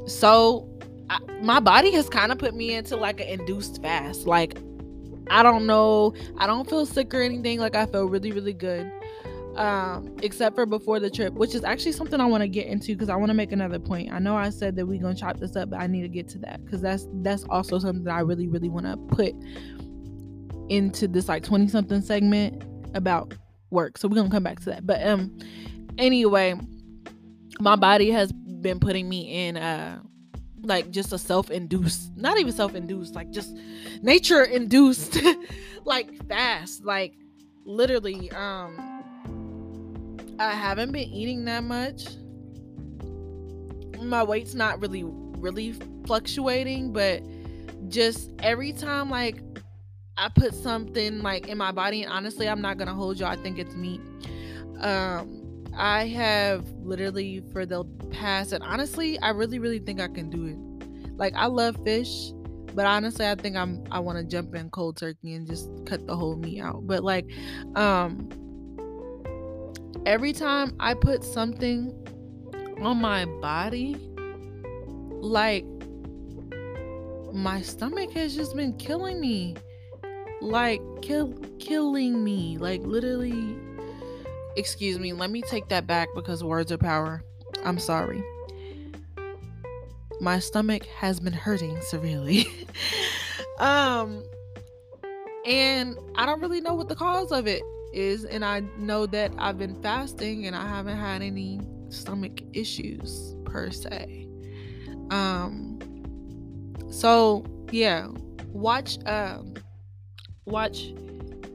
so 0.05 0.67
I, 1.11 1.19
my 1.41 1.59
body 1.59 1.91
has 1.91 2.07
kind 2.07 2.31
of 2.31 2.37
put 2.37 2.55
me 2.55 2.73
into 2.73 2.95
like 2.95 3.19
an 3.19 3.27
induced 3.27 3.81
fast. 3.81 4.27
Like 4.27 4.57
I 5.29 5.43
don't 5.43 5.65
know, 5.65 6.13
I 6.37 6.47
don't 6.47 6.69
feel 6.69 6.85
sick 6.85 7.13
or 7.13 7.21
anything. 7.21 7.59
Like 7.59 7.75
I 7.75 7.85
feel 7.85 8.05
really 8.05 8.31
really 8.31 8.53
good. 8.53 8.91
Um, 9.55 10.15
except 10.23 10.55
for 10.55 10.65
before 10.65 11.01
the 11.01 11.09
trip, 11.09 11.33
which 11.33 11.53
is 11.53 11.65
actually 11.65 11.91
something 11.91 12.21
I 12.21 12.25
want 12.25 12.41
to 12.41 12.47
get 12.47 12.67
into 12.67 12.93
because 12.93 13.09
I 13.09 13.17
want 13.17 13.31
to 13.31 13.33
make 13.33 13.51
another 13.51 13.79
point. 13.79 14.13
I 14.13 14.19
know 14.19 14.37
I 14.37 14.49
said 14.49 14.77
that 14.77 14.85
we're 14.85 15.01
gonna 15.01 15.13
chop 15.13 15.41
this 15.41 15.57
up, 15.57 15.71
but 15.71 15.81
I 15.81 15.87
need 15.87 16.03
to 16.03 16.07
get 16.07 16.29
to 16.29 16.37
that 16.39 16.63
because 16.63 16.81
that's 16.81 17.07
that's 17.15 17.43
also 17.49 17.77
something 17.77 18.05
that 18.05 18.15
I 18.15 18.21
really 18.21 18.47
really 18.47 18.69
want 18.69 18.85
to 18.85 18.95
put 19.13 19.33
into 20.69 21.09
this 21.09 21.27
like 21.27 21.43
20 21.43 21.67
something 21.67 22.01
segment 22.01 22.63
about 22.95 23.33
work. 23.71 23.97
So 23.97 24.07
we're 24.07 24.15
gonna 24.15 24.29
come 24.29 24.43
back 24.43 24.59
to 24.61 24.65
that. 24.65 24.85
But 24.85 25.05
um 25.05 25.37
anyway, 25.97 26.59
my 27.59 27.75
body 27.75 28.11
has 28.11 28.31
been 28.31 28.79
putting 28.79 29.09
me 29.09 29.47
in 29.47 29.57
uh 29.57 29.99
like 30.63 30.91
just 30.91 31.11
a 31.11 31.17
self-induced 31.17 32.15
not 32.15 32.39
even 32.39 32.51
self-induced 32.51 33.15
like 33.15 33.31
just 33.31 33.57
nature 34.03 34.43
induced 34.43 35.17
like 35.85 36.27
fast 36.27 36.85
like 36.85 37.15
literally 37.65 38.29
um 38.31 38.77
i 40.39 40.51
haven't 40.51 40.91
been 40.91 41.09
eating 41.09 41.45
that 41.45 41.63
much 41.63 42.05
my 43.99 44.21
weight's 44.21 44.53
not 44.53 44.79
really 44.79 45.03
really 45.03 45.73
fluctuating 46.05 46.93
but 46.93 47.23
just 47.89 48.31
every 48.39 48.71
time 48.71 49.09
like 49.09 49.41
i 50.17 50.29
put 50.29 50.53
something 50.53 51.21
like 51.21 51.47
in 51.47 51.57
my 51.57 51.71
body 51.71 52.03
and 52.03 52.11
honestly 52.11 52.47
i'm 52.47 52.61
not 52.61 52.77
gonna 52.77 52.93
hold 52.93 53.19
y'all. 53.19 53.29
i 53.29 53.35
think 53.35 53.57
it's 53.57 53.75
meat 53.75 54.01
um 54.79 55.41
I 55.73 56.07
have 56.07 56.67
literally 56.83 57.43
for 57.51 57.65
the 57.65 57.85
past, 58.11 58.51
and 58.51 58.63
honestly, 58.63 59.17
I 59.19 59.29
really, 59.29 59.59
really 59.59 59.79
think 59.79 60.01
I 60.01 60.07
can 60.07 60.29
do 60.29 60.45
it. 60.45 61.17
Like 61.17 61.33
I 61.35 61.45
love 61.45 61.77
fish, 61.85 62.31
but 62.73 62.85
honestly, 62.85 63.27
I 63.27 63.35
think 63.35 63.55
I'm 63.55 63.83
I 63.91 63.99
want 63.99 64.17
to 64.17 64.23
jump 64.23 64.53
in 64.55 64.69
cold 64.69 64.97
turkey 64.97 65.33
and 65.33 65.47
just 65.47 65.69
cut 65.85 66.05
the 66.07 66.15
whole 66.15 66.35
meat 66.35 66.61
out. 66.61 66.85
But 66.87 67.03
like, 67.03 67.29
um, 67.75 68.29
every 70.05 70.33
time 70.33 70.75
I 70.79 70.93
put 70.93 71.23
something 71.23 71.93
on 72.81 72.97
my 72.97 73.25
body, 73.25 73.95
like 75.21 75.65
my 77.33 77.61
stomach 77.61 78.11
has 78.11 78.35
just 78.35 78.55
been 78.57 78.73
killing 78.73 79.21
me 79.21 79.55
like 80.41 80.81
kill 81.01 81.33
killing 81.59 82.23
me 82.23 82.57
like 82.57 82.81
literally 82.81 83.55
excuse 84.55 84.99
me, 84.99 85.13
let 85.13 85.31
me 85.31 85.41
take 85.41 85.69
that 85.69 85.87
back 85.87 86.09
because 86.15 86.43
words 86.43 86.71
are 86.71 86.77
power. 86.77 87.23
I'm 87.63 87.79
sorry. 87.79 88.23
My 90.19 90.39
stomach 90.39 90.85
has 90.85 91.19
been 91.19 91.33
hurting 91.33 91.79
severely. 91.81 92.47
um 93.59 94.23
and 95.45 95.97
I 96.15 96.25
don't 96.25 96.39
really 96.39 96.61
know 96.61 96.75
what 96.75 96.87
the 96.87 96.95
cause 96.95 97.31
of 97.31 97.47
it 97.47 97.63
is 97.93 98.25
and 98.25 98.45
I 98.45 98.61
know 98.77 99.05
that 99.07 99.31
I've 99.37 99.57
been 99.57 99.81
fasting 99.81 100.45
and 100.45 100.55
I 100.55 100.67
haven't 100.67 100.97
had 100.97 101.21
any 101.21 101.59
stomach 101.89 102.41
issues 102.53 103.35
per 103.45 103.71
se. 103.71 104.27
Um 105.09 105.79
so 106.89 107.43
yeah, 107.71 108.07
watch 108.49 108.97
um 109.05 109.55
watch 110.45 110.93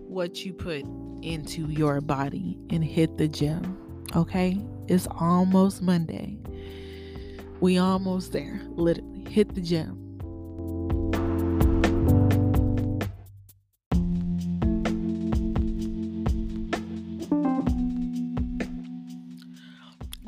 what 0.07 0.45
you 0.45 0.53
put 0.53 0.85
into 1.23 1.67
your 1.67 2.01
body 2.01 2.59
and 2.71 2.85
hit 2.85 3.19
the 3.19 3.29
gym. 3.29 4.05
Okay? 4.15 4.59
It's 4.87 5.09
almost 5.19 5.83
Monday. 5.83 6.39
We 7.61 7.79
almost 7.79 8.33
there. 8.33 8.61
Literally. 8.71 9.25
Hit 9.29 9.55
the 9.55 9.61
gym. 9.61 10.03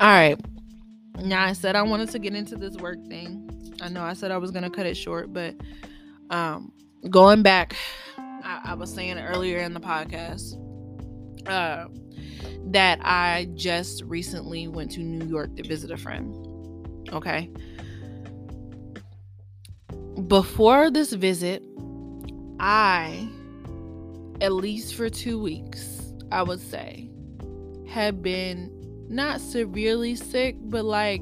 All 0.01 0.07
right. 0.07 0.37
Now 1.19 1.45
I 1.45 1.53
said 1.53 1.75
I 1.75 1.81
wanted 1.81 2.09
to 2.11 2.19
get 2.19 2.33
into 2.33 2.55
this 2.55 2.75
work 2.77 3.05
thing. 3.07 3.45
I 3.81 3.89
know 3.89 4.03
I 4.03 4.13
said 4.13 4.31
I 4.31 4.37
was 4.37 4.51
gonna 4.51 4.69
cut 4.69 4.85
it 4.85 4.95
short, 4.95 5.33
but 5.33 5.55
um 6.29 6.71
going 7.09 7.41
back, 7.41 7.75
I, 8.43 8.61
I 8.65 8.73
was 8.73 8.93
saying 8.93 9.17
earlier 9.19 9.59
in 9.59 9.73
the 9.73 9.79
podcast 9.79 10.55
uh, 11.47 11.87
that 12.65 12.99
I 13.01 13.49
just 13.55 14.03
recently 14.03 14.67
went 14.67 14.91
to 14.91 15.01
New 15.01 15.25
York 15.27 15.55
to 15.57 15.63
visit 15.63 15.91
a 15.91 15.97
friend. 15.97 17.09
Okay. 17.11 17.49
Before 20.27 20.91
this 20.91 21.13
visit, 21.13 21.63
I, 22.59 23.29
at 24.41 24.51
least 24.51 24.95
for 24.95 25.09
two 25.09 25.41
weeks, 25.41 26.13
I 26.31 26.43
would 26.43 26.59
say, 26.59 27.09
had 27.87 28.21
been 28.21 28.75
not 29.09 29.41
severely 29.41 30.15
sick, 30.15 30.55
but 30.59 30.85
like, 30.85 31.21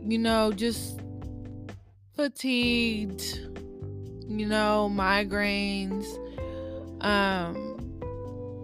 you 0.00 0.18
know, 0.18 0.52
just 0.52 1.00
fatigued, 2.16 3.22
you 4.28 4.46
know, 4.46 4.90
migraines, 4.92 6.06
um, 7.02 7.72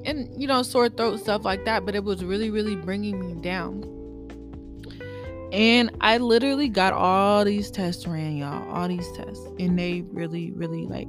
and 0.05 0.31
you 0.40 0.49
know 0.49 0.62
sore 0.62 0.88
throat 0.88 1.21
stuff 1.21 1.44
like 1.44 1.64
that 1.64 1.85
but 1.85 1.94
it 1.94 2.03
was 2.03 2.25
really 2.25 2.51
really 2.51 2.75
bringing 2.77 3.21
me 3.21 3.40
down. 3.42 3.85
And 5.53 5.90
i 6.01 6.18
literally 6.18 6.68
got 6.68 6.92
all 6.92 7.44
these 7.44 7.71
tests 7.71 8.07
ran 8.07 8.37
y'all 8.37 8.68
all 8.71 8.88
these 8.88 9.11
tests 9.12 9.47
and 9.59 9.79
they 9.79 10.03
really 10.12 10.51
really 10.53 10.87
like 10.87 11.09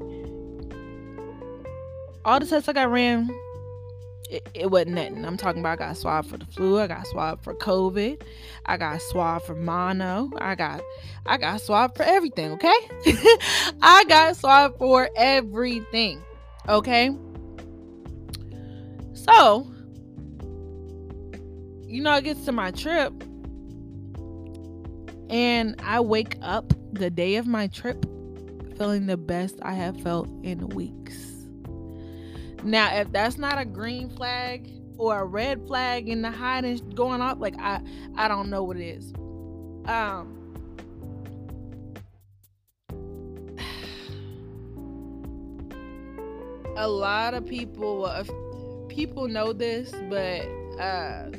all 2.23 2.39
the 2.39 2.45
tests 2.45 2.69
i 2.69 2.73
got 2.73 2.89
ran 2.89 3.29
it, 4.29 4.47
it 4.53 4.71
wasn't 4.71 4.91
nothing. 4.91 5.25
I'm 5.25 5.37
talking 5.37 5.61
about 5.61 5.81
I 5.81 5.87
got 5.87 5.97
swabbed 5.97 6.29
for 6.29 6.37
the 6.37 6.45
flu, 6.45 6.79
I 6.79 6.87
got 6.87 7.07
swabbed 7.07 7.43
for 7.43 7.55
COVID, 7.55 8.21
I 8.65 8.77
got 8.77 9.01
swabbed 9.01 9.45
for 9.45 9.55
mono, 9.55 10.29
I 10.37 10.55
got 10.55 10.81
I 11.25 11.37
got 11.37 11.61
swabbed 11.61 11.97
for 11.97 12.03
everything, 12.03 12.51
okay? 12.53 12.75
I 13.81 14.05
got 14.07 14.37
swabbed 14.37 14.77
for 14.77 15.09
everything. 15.15 16.21
Okay? 16.67 17.09
So, 19.13 19.71
you 21.87 22.01
know, 22.01 22.15
it 22.15 22.23
gets 22.23 22.45
to 22.45 22.51
my 22.51 22.71
trip, 22.71 23.13
and 25.29 25.75
I 25.83 25.99
wake 25.99 26.37
up 26.41 26.73
the 26.93 27.09
day 27.09 27.35
of 27.35 27.47
my 27.47 27.67
trip 27.67 28.05
feeling 28.77 29.07
the 29.07 29.17
best 29.17 29.59
I 29.61 29.73
have 29.73 29.99
felt 30.01 30.29
in 30.43 30.69
weeks. 30.69 31.28
Now, 32.63 32.95
if 32.95 33.11
that's 33.11 33.37
not 33.37 33.59
a 33.59 33.65
green 33.65 34.09
flag 34.09 34.69
or 34.97 35.19
a 35.19 35.25
red 35.25 35.65
flag 35.65 36.09
in 36.09 36.21
the 36.21 36.31
hiding 36.31 36.77
going 36.93 37.21
off, 37.21 37.39
like 37.39 37.55
I, 37.57 37.81
I 38.15 38.27
don't 38.27 38.49
know 38.49 38.63
what 38.63 38.75
it 38.77 38.83
is. 38.83 39.13
Um, 39.85 40.35
a 46.75 46.87
lot 46.87 47.33
of 47.33 47.45
people, 47.45 48.11
people 48.89 49.27
know 49.27 49.53
this, 49.53 49.91
but 50.09 50.41
uh, 50.79 51.31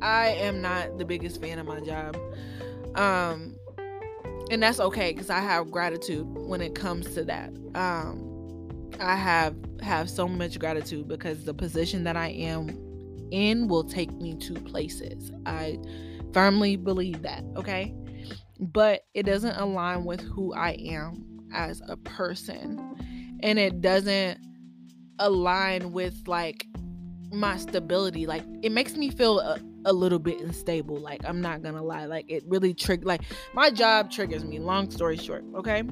I 0.00 0.28
am 0.28 0.62
not 0.62 0.98
the 0.98 1.04
biggest 1.04 1.40
fan 1.40 1.58
of 1.58 1.66
my 1.66 1.80
job. 1.80 2.16
Um, 2.94 3.56
and 4.50 4.62
that's 4.62 4.78
okay 4.78 5.12
because 5.12 5.30
I 5.30 5.40
have 5.40 5.70
gratitude 5.70 6.26
when 6.28 6.60
it 6.60 6.76
comes 6.76 7.12
to 7.14 7.24
that. 7.24 7.50
Um, 7.74 8.33
I 9.00 9.16
have 9.16 9.56
have 9.80 10.08
so 10.08 10.26
much 10.26 10.58
gratitude 10.58 11.08
because 11.08 11.44
the 11.44 11.54
position 11.54 12.04
that 12.04 12.16
I 12.16 12.28
am 12.28 12.68
in 13.30 13.68
will 13.68 13.84
take 13.84 14.10
me 14.12 14.34
to 14.36 14.54
places. 14.54 15.30
I 15.46 15.78
firmly 16.32 16.76
believe 16.76 17.22
that, 17.22 17.44
okay? 17.56 17.94
But 18.60 19.02
it 19.14 19.24
doesn't 19.24 19.56
align 19.56 20.04
with 20.04 20.20
who 20.20 20.54
I 20.54 20.72
am 20.72 21.48
as 21.52 21.82
a 21.88 21.96
person. 21.96 23.38
And 23.42 23.58
it 23.58 23.80
doesn't 23.80 24.38
align 25.18 25.92
with 25.92 26.26
like 26.26 26.66
my 27.32 27.56
stability. 27.56 28.26
Like 28.26 28.44
it 28.62 28.72
makes 28.72 28.96
me 28.96 29.10
feel 29.10 29.40
a, 29.40 29.60
a 29.84 29.92
little 29.92 30.18
bit 30.18 30.40
unstable. 30.40 30.96
Like 30.96 31.22
I'm 31.24 31.40
not 31.40 31.62
gonna 31.62 31.82
lie. 31.82 32.06
Like 32.06 32.26
it 32.28 32.44
really 32.46 32.74
trigger 32.74 33.04
like 33.04 33.22
my 33.52 33.70
job 33.70 34.10
triggers 34.10 34.44
me. 34.44 34.58
Long 34.58 34.90
story 34.90 35.16
short, 35.16 35.44
okay? 35.56 35.82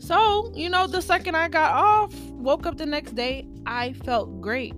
So, 0.00 0.50
you 0.54 0.70
know, 0.70 0.86
the 0.86 1.02
second 1.02 1.36
I 1.36 1.48
got 1.48 1.74
off, 1.74 2.14
woke 2.30 2.66
up 2.66 2.78
the 2.78 2.86
next 2.86 3.14
day, 3.14 3.46
I 3.66 3.92
felt 3.92 4.40
great. 4.40 4.74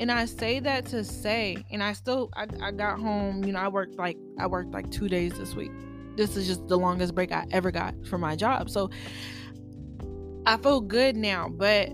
And 0.00 0.10
I 0.10 0.24
say 0.24 0.58
that 0.58 0.86
to 0.86 1.04
say, 1.04 1.56
and 1.70 1.82
I 1.82 1.92
still 1.92 2.28
I, 2.34 2.46
I 2.60 2.72
got 2.72 2.98
home, 2.98 3.44
you 3.44 3.52
know, 3.52 3.60
I 3.60 3.68
worked 3.68 3.94
like 3.94 4.18
I 4.38 4.48
worked 4.48 4.72
like 4.72 4.90
two 4.90 5.08
days 5.08 5.32
this 5.38 5.54
week. 5.54 5.70
This 6.16 6.36
is 6.36 6.48
just 6.48 6.66
the 6.66 6.76
longest 6.76 7.14
break 7.14 7.30
I 7.30 7.46
ever 7.52 7.70
got 7.70 7.94
for 8.06 8.18
my 8.18 8.34
job. 8.34 8.68
So 8.68 8.90
I 10.44 10.56
feel 10.56 10.80
good 10.80 11.16
now, 11.16 11.48
but 11.48 11.92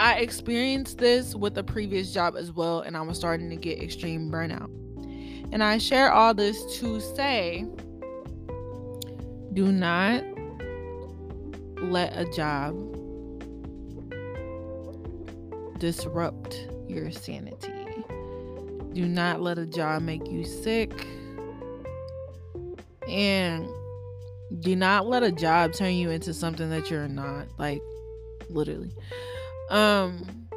I 0.00 0.16
experienced 0.16 0.98
this 0.98 1.36
with 1.36 1.56
a 1.56 1.62
previous 1.62 2.12
job 2.12 2.34
as 2.36 2.50
well, 2.50 2.80
and 2.80 2.96
I 2.96 3.02
was 3.02 3.16
starting 3.16 3.48
to 3.50 3.56
get 3.56 3.80
extreme 3.80 4.32
burnout. 4.32 4.68
And 5.52 5.62
I 5.62 5.78
share 5.78 6.12
all 6.12 6.34
this 6.34 6.78
to 6.80 6.98
say 7.00 7.64
do 9.54 9.70
not 9.70 10.24
let 11.80 12.12
a 12.16 12.24
job 12.32 12.74
disrupt 15.78 16.66
your 16.88 17.12
sanity. 17.12 17.70
Do 18.92 19.06
not 19.06 19.40
let 19.40 19.58
a 19.58 19.66
job 19.66 20.02
make 20.02 20.28
you 20.28 20.44
sick. 20.44 21.06
And 23.08 23.68
do 24.60 24.74
not 24.74 25.06
let 25.06 25.22
a 25.22 25.30
job 25.30 25.72
turn 25.72 25.94
you 25.94 26.10
into 26.10 26.34
something 26.34 26.70
that 26.70 26.90
you're 26.90 27.08
not. 27.08 27.46
Like 27.56 27.82
literally. 28.48 28.92
Um 29.70 30.48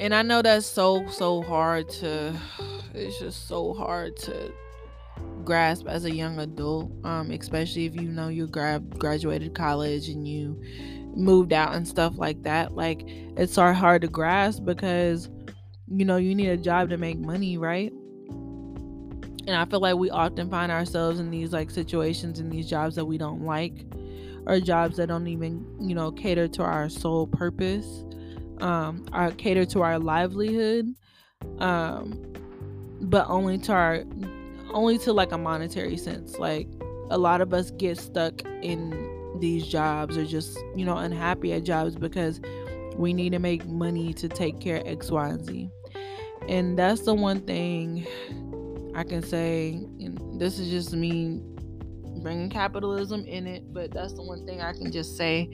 and 0.00 0.12
I 0.14 0.22
know 0.22 0.42
that's 0.42 0.66
so 0.66 1.06
so 1.08 1.42
hard 1.42 1.88
to 2.00 2.34
it's 2.94 3.18
just 3.20 3.46
so 3.46 3.74
hard 3.74 4.16
to 4.18 4.52
grasp 5.46 5.86
as 5.88 6.04
a 6.04 6.14
young 6.14 6.38
adult, 6.38 6.92
um, 7.04 7.30
especially 7.30 7.86
if 7.86 7.94
you 7.96 8.08
know 8.08 8.28
you 8.28 8.46
grad 8.46 8.98
graduated 8.98 9.54
college 9.54 10.08
and 10.08 10.28
you 10.28 10.60
moved 11.14 11.54
out 11.54 11.74
and 11.74 11.88
stuff 11.88 12.12
like 12.18 12.42
that. 12.42 12.74
Like 12.74 13.02
it's 13.06 13.56
hard 13.56 14.02
to 14.02 14.08
grasp 14.08 14.66
because 14.66 15.30
you 15.88 16.04
know 16.04 16.18
you 16.18 16.34
need 16.34 16.48
a 16.48 16.56
job 16.58 16.90
to 16.90 16.98
make 16.98 17.18
money, 17.18 17.56
right? 17.56 17.92
And 19.46 19.54
I 19.54 19.64
feel 19.64 19.80
like 19.80 19.94
we 19.96 20.10
often 20.10 20.50
find 20.50 20.70
ourselves 20.70 21.20
in 21.20 21.30
these 21.30 21.52
like 21.52 21.70
situations 21.70 22.40
in 22.40 22.50
these 22.50 22.68
jobs 22.68 22.96
that 22.96 23.04
we 23.04 23.16
don't 23.16 23.44
like 23.44 23.86
or 24.46 24.60
jobs 24.60 24.96
that 24.96 25.08
don't 25.08 25.26
even, 25.26 25.64
you 25.80 25.94
know, 25.94 26.10
cater 26.12 26.48
to 26.48 26.62
our 26.62 26.88
sole 26.88 27.26
purpose, 27.26 28.04
um, 28.60 29.06
or 29.12 29.30
cater 29.32 29.64
to 29.66 29.82
our 29.82 29.98
livelihood, 29.98 30.94
um, 31.58 32.32
but 33.00 33.28
only 33.28 33.58
to 33.58 33.72
our 33.72 34.04
only 34.72 34.98
to 34.98 35.12
like 35.12 35.32
a 35.32 35.38
monetary 35.38 35.96
sense. 35.96 36.38
Like 36.38 36.68
a 37.10 37.18
lot 37.18 37.40
of 37.40 37.54
us 37.54 37.70
get 37.72 37.98
stuck 37.98 38.42
in 38.62 39.38
these 39.40 39.66
jobs 39.66 40.16
or 40.16 40.24
just, 40.24 40.58
you 40.74 40.84
know, 40.84 40.96
unhappy 40.96 41.52
at 41.52 41.64
jobs 41.64 41.94
because 41.96 42.40
we 42.96 43.12
need 43.12 43.30
to 43.30 43.38
make 43.38 43.66
money 43.66 44.12
to 44.14 44.28
take 44.28 44.60
care 44.60 44.78
of 44.78 44.86
X, 44.86 45.10
Y, 45.10 45.28
and 45.28 45.44
Z. 45.44 45.70
And 46.48 46.78
that's 46.78 47.02
the 47.02 47.14
one 47.14 47.40
thing 47.40 48.06
I 48.94 49.04
can 49.04 49.22
say. 49.22 49.74
And 50.00 50.40
this 50.40 50.58
is 50.58 50.70
just 50.70 50.92
me 50.92 51.40
bringing 52.22 52.50
capitalism 52.50 53.24
in 53.26 53.46
it, 53.46 53.72
but 53.72 53.92
that's 53.92 54.14
the 54.14 54.22
one 54.22 54.46
thing 54.46 54.60
I 54.60 54.72
can 54.72 54.90
just 54.90 55.16
say. 55.16 55.50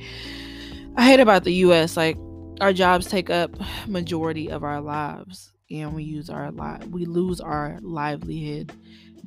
I 0.96 1.04
hate 1.04 1.20
about 1.20 1.44
the 1.44 1.52
US. 1.54 1.96
Like, 1.96 2.16
our 2.60 2.72
jobs 2.72 3.06
take 3.06 3.30
up 3.30 3.50
majority 3.88 4.50
of 4.50 4.62
our 4.62 4.80
lives 4.80 5.51
and 5.72 5.94
we 5.94 6.04
use 6.04 6.28
our 6.30 6.50
li- 6.50 6.86
we 6.90 7.06
lose 7.06 7.40
our 7.40 7.78
livelihood 7.82 8.72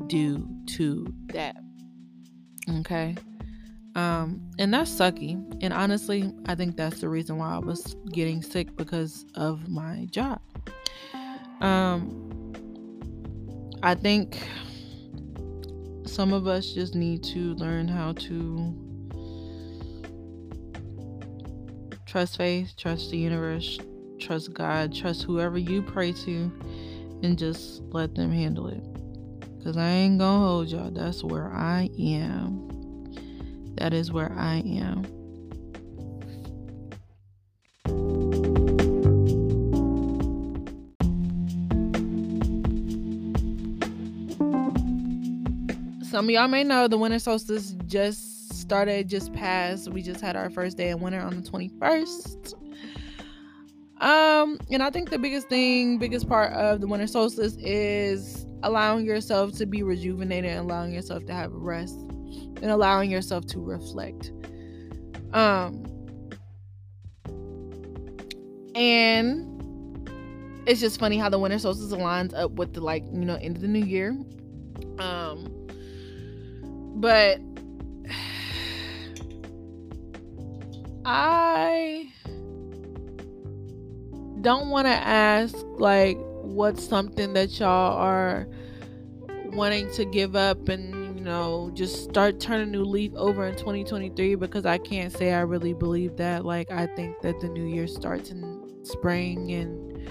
due 0.07 0.47
to 0.67 1.07
that. 1.27 1.55
Okay. 2.79 3.15
Um, 3.95 4.41
and 4.59 4.73
that's 4.73 4.91
sucky. 4.91 5.41
And 5.61 5.73
honestly, 5.73 6.33
I 6.47 6.55
think 6.55 6.75
that's 6.75 6.99
the 6.99 7.07
reason 7.09 7.37
why 7.37 7.55
I 7.55 7.59
was 7.59 7.95
getting 8.11 8.41
sick 8.41 8.75
because 8.75 9.25
of 9.35 9.69
my 9.69 10.07
job. 10.11 10.41
Um, 11.61 12.53
I 13.81 13.95
think 13.95 14.45
some 16.05 16.33
of 16.33 16.47
us 16.47 16.73
just 16.73 16.93
need 16.93 17.23
to 17.23 17.53
learn 17.55 17.87
how 17.87 18.13
to 18.13 18.75
trust 22.05 22.37
faith, 22.37 22.73
trust 22.77 23.11
the 23.11 23.17
universe, 23.17 23.79
trust 24.19 24.53
God, 24.53 24.93
trust 24.93 25.23
whoever 25.23 25.57
you 25.57 25.81
pray 25.81 26.11
to, 26.11 26.51
and 27.23 27.37
just 27.37 27.81
let 27.89 28.15
them 28.15 28.31
handle 28.31 28.67
it. 28.67 28.83
Because 29.57 29.77
I 29.77 29.89
ain't 29.89 30.19
gonna 30.19 30.45
hold 30.45 30.67
y'all. 30.69 30.91
That's 30.91 31.23
where 31.23 31.51
I 31.51 31.89
am. 31.99 32.65
That 33.77 33.93
is 33.93 34.11
where 34.11 34.31
I 34.33 34.57
am. 34.65 35.05
Some 46.03 46.25
of 46.25 46.31
y'all 46.31 46.47
may 46.47 46.63
know 46.63 46.87
the 46.87 46.97
winter 46.97 47.19
solstice 47.19 47.75
just 47.87 48.53
started, 48.53 49.09
just 49.09 49.33
passed. 49.33 49.91
We 49.91 50.01
just 50.01 50.21
had 50.21 50.35
our 50.35 50.49
first 50.49 50.77
day 50.77 50.91
of 50.91 51.01
winter 51.01 51.19
on 51.19 51.41
the 51.41 51.49
21st. 51.49 52.64
Um, 54.01 54.59
and 54.69 54.83
I 54.83 54.89
think 54.89 55.09
the 55.09 55.17
biggest 55.17 55.47
thing, 55.47 55.97
biggest 55.97 56.27
part 56.27 56.51
of 56.53 56.81
the 56.81 56.87
winter 56.87 57.07
solstice 57.07 57.55
is 57.57 58.45
allowing 58.63 59.05
yourself 59.05 59.53
to 59.53 59.65
be 59.65 59.83
rejuvenated 59.83 60.51
and 60.51 60.59
allowing 60.59 60.93
yourself 60.93 61.25
to 61.25 61.33
have 61.33 61.51
rest 61.53 61.95
and 61.95 62.65
allowing 62.65 63.09
yourself 63.09 63.45
to 63.47 63.59
reflect. 63.59 64.31
Um 65.33 65.85
and 68.75 69.51
it's 70.67 70.81
just 70.81 70.99
funny 70.99 71.17
how 71.17 71.29
the 71.29 71.39
winter 71.39 71.59
solstice 71.59 71.93
aligns 71.93 72.37
up 72.37 72.51
with 72.51 72.73
the 72.73 72.81
like 72.81 73.03
you 73.05 73.23
know 73.23 73.35
end 73.35 73.55
of 73.55 73.61
the 73.61 73.67
new 73.67 73.85
year. 73.85 74.09
Um 74.99 75.49
but 76.97 77.39
i 81.05 82.11
don't 84.45 84.69
want 84.69 84.85
to 84.85 84.93
ask 84.93 85.55
like 85.79 86.17
what's 86.43 86.87
something 86.87 87.33
that 87.33 87.59
y'all 87.59 87.97
are 87.97 88.47
wanting 89.45 89.91
to 89.93 90.05
give 90.05 90.35
up 90.35 90.69
and 90.69 91.17
you 91.17 91.21
know, 91.21 91.71
just 91.73 92.03
start 92.03 92.39
turning 92.39 92.67
a 92.67 92.71
new 92.71 92.83
leaf 92.83 93.11
over 93.15 93.47
in 93.47 93.55
2023 93.55 94.35
because 94.35 94.63
I 94.63 94.77
can't 94.77 95.11
say 95.11 95.33
I 95.33 95.39
really 95.39 95.73
believe 95.73 96.17
that. 96.17 96.45
Like, 96.45 96.69
I 96.69 96.85
think 96.85 97.19
that 97.21 97.39
the 97.39 97.49
new 97.49 97.65
year 97.65 97.87
starts 97.87 98.29
in 98.29 98.85
spring 98.85 99.51
and 99.51 100.07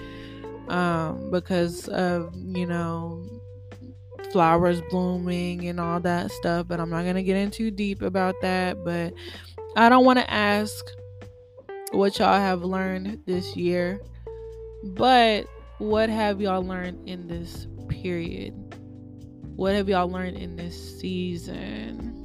um, 0.69 1.31
because 1.31 1.87
of, 1.87 2.35
you 2.35 2.65
know, 2.65 3.23
flowers 4.33 4.81
blooming 4.89 5.69
and 5.69 5.79
all 5.79 6.01
that 6.01 6.31
stuff. 6.31 6.67
But 6.67 6.81
I'm 6.81 6.89
not 6.89 7.03
going 7.03 7.15
to 7.15 7.23
get 7.23 7.37
in 7.37 7.51
too 7.51 7.71
deep 7.71 8.01
about 8.01 8.35
that. 8.41 8.83
But 8.83 9.13
I 9.77 9.87
don't 9.87 10.03
want 10.03 10.19
to 10.19 10.29
ask 10.29 10.85
what 11.93 12.19
y'all 12.19 12.37
have 12.37 12.63
learned 12.63 13.21
this 13.25 13.55
year, 13.55 14.01
but 14.93 15.47
what 15.79 16.09
have 16.09 16.39
y'all 16.39 16.63
learned 16.63 17.09
in 17.09 17.27
this 17.27 17.67
period? 17.89 18.53
What 19.55 19.73
have 19.73 19.89
y'all 19.89 20.09
learned 20.09 20.37
in 20.37 20.55
this 20.55 20.99
season? 20.99 22.21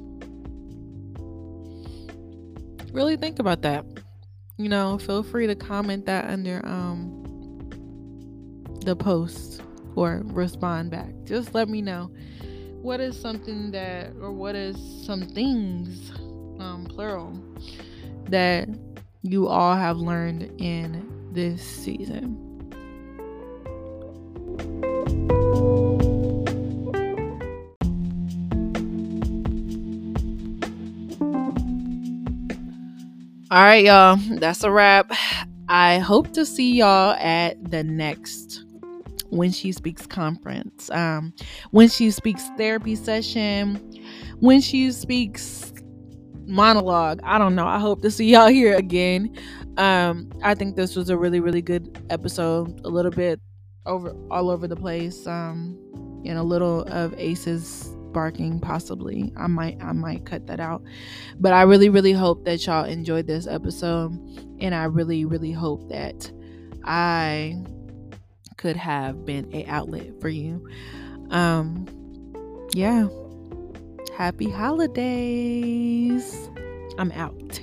Really 2.93 3.17
think 3.17 3.39
about 3.39 3.63
that. 3.63 3.87
You 4.59 4.69
know, 4.69 4.99
feel 4.99 5.23
free 5.23 5.47
to 5.47 5.55
comment 5.55 6.07
that 6.07 6.27
under 6.27 6.61
um 6.67 7.17
the 8.85 8.95
post 8.95 9.63
or 9.97 10.23
respond 10.27 10.91
back. 10.91 11.13
Just 11.25 11.55
let 11.55 11.69
me 11.69 11.81
know 11.81 12.11
what 12.83 13.01
is 13.01 13.19
something 13.19 13.71
that 13.71 14.13
or 14.21 14.33
what 14.33 14.55
is 14.55 14.77
some 15.05 15.23
things 15.23 16.11
um 16.59 16.87
plural 16.89 17.33
that 18.29 18.69
you 19.23 19.49
all 19.49 19.75
have 19.75 19.97
learned 19.99 20.51
in 20.61 21.31
this 21.33 21.63
season. 21.63 22.50
All 33.53 33.61
right, 33.65 33.85
y'all. 33.85 34.17
That's 34.39 34.63
a 34.63 34.71
wrap. 34.71 35.11
I 35.69 35.99
hope 35.99 36.33
to 36.35 36.47
see 36.47 36.75
y'all 36.75 37.17
at 37.19 37.69
the 37.69 37.83
next 37.83 38.65
when 39.31 39.51
she 39.51 39.73
speaks 39.73 40.07
conference. 40.07 40.89
Um 40.91 41.33
when 41.73 41.89
she 41.89 42.13
speaks 42.13 42.49
therapy 42.57 42.95
session. 42.95 43.81
When 44.39 44.61
she 44.61 44.93
speaks 44.93 45.73
monologue. 46.47 47.19
I 47.25 47.39
don't 47.39 47.57
know. 47.57 47.67
I 47.67 47.81
hope 47.81 48.03
to 48.03 48.11
see 48.13 48.31
y'all 48.31 48.47
here 48.47 48.77
again. 48.77 49.37
Um 49.79 50.31
i 50.45 50.55
think 50.55 50.77
this 50.77 50.95
was 50.95 51.11
a 51.11 51.17
really 51.17 51.41
really 51.41 51.63
good 51.63 51.99
episode 52.11 52.81
a 52.85 52.89
little 52.89 53.11
bit 53.11 53.41
over 53.87 54.15
all 54.31 54.51
over 54.51 54.69
the 54.69 54.77
place 54.77 55.27
um 55.27 55.79
and 56.25 56.39
a 56.39 56.43
little 56.43 56.83
of 56.83 57.15
ace's 57.19 57.89
barking 58.13 58.61
possibly. 58.61 59.33
I 59.37 59.47
might 59.47 59.83
i 59.83 59.93
might 59.93 60.27
cut 60.27 60.47
that 60.49 60.61
out. 60.61 60.83
But 61.39 61.53
i 61.53 61.63
really 61.63 61.89
really 61.89 62.13
hope 62.13 62.45
that 62.45 62.67
y'all 62.67 62.85
enjoyed 62.85 63.27
this 63.27 63.47
episode 63.47 64.13
and 64.61 64.75
i 64.75 64.85
really 64.85 65.25
really 65.25 65.53
hope 65.53 65.89
that 65.89 66.31
i 66.85 67.57
could 68.57 68.77
have 68.77 69.25
been 69.25 69.49
a 69.55 69.65
outlet 69.67 70.21
for 70.21 70.29
you. 70.29 70.67
Um 71.31 71.87
yeah. 72.75 73.09
Happy 74.17 74.51
holidays. 74.51 76.51
I'm 76.99 77.11
out 77.13 77.61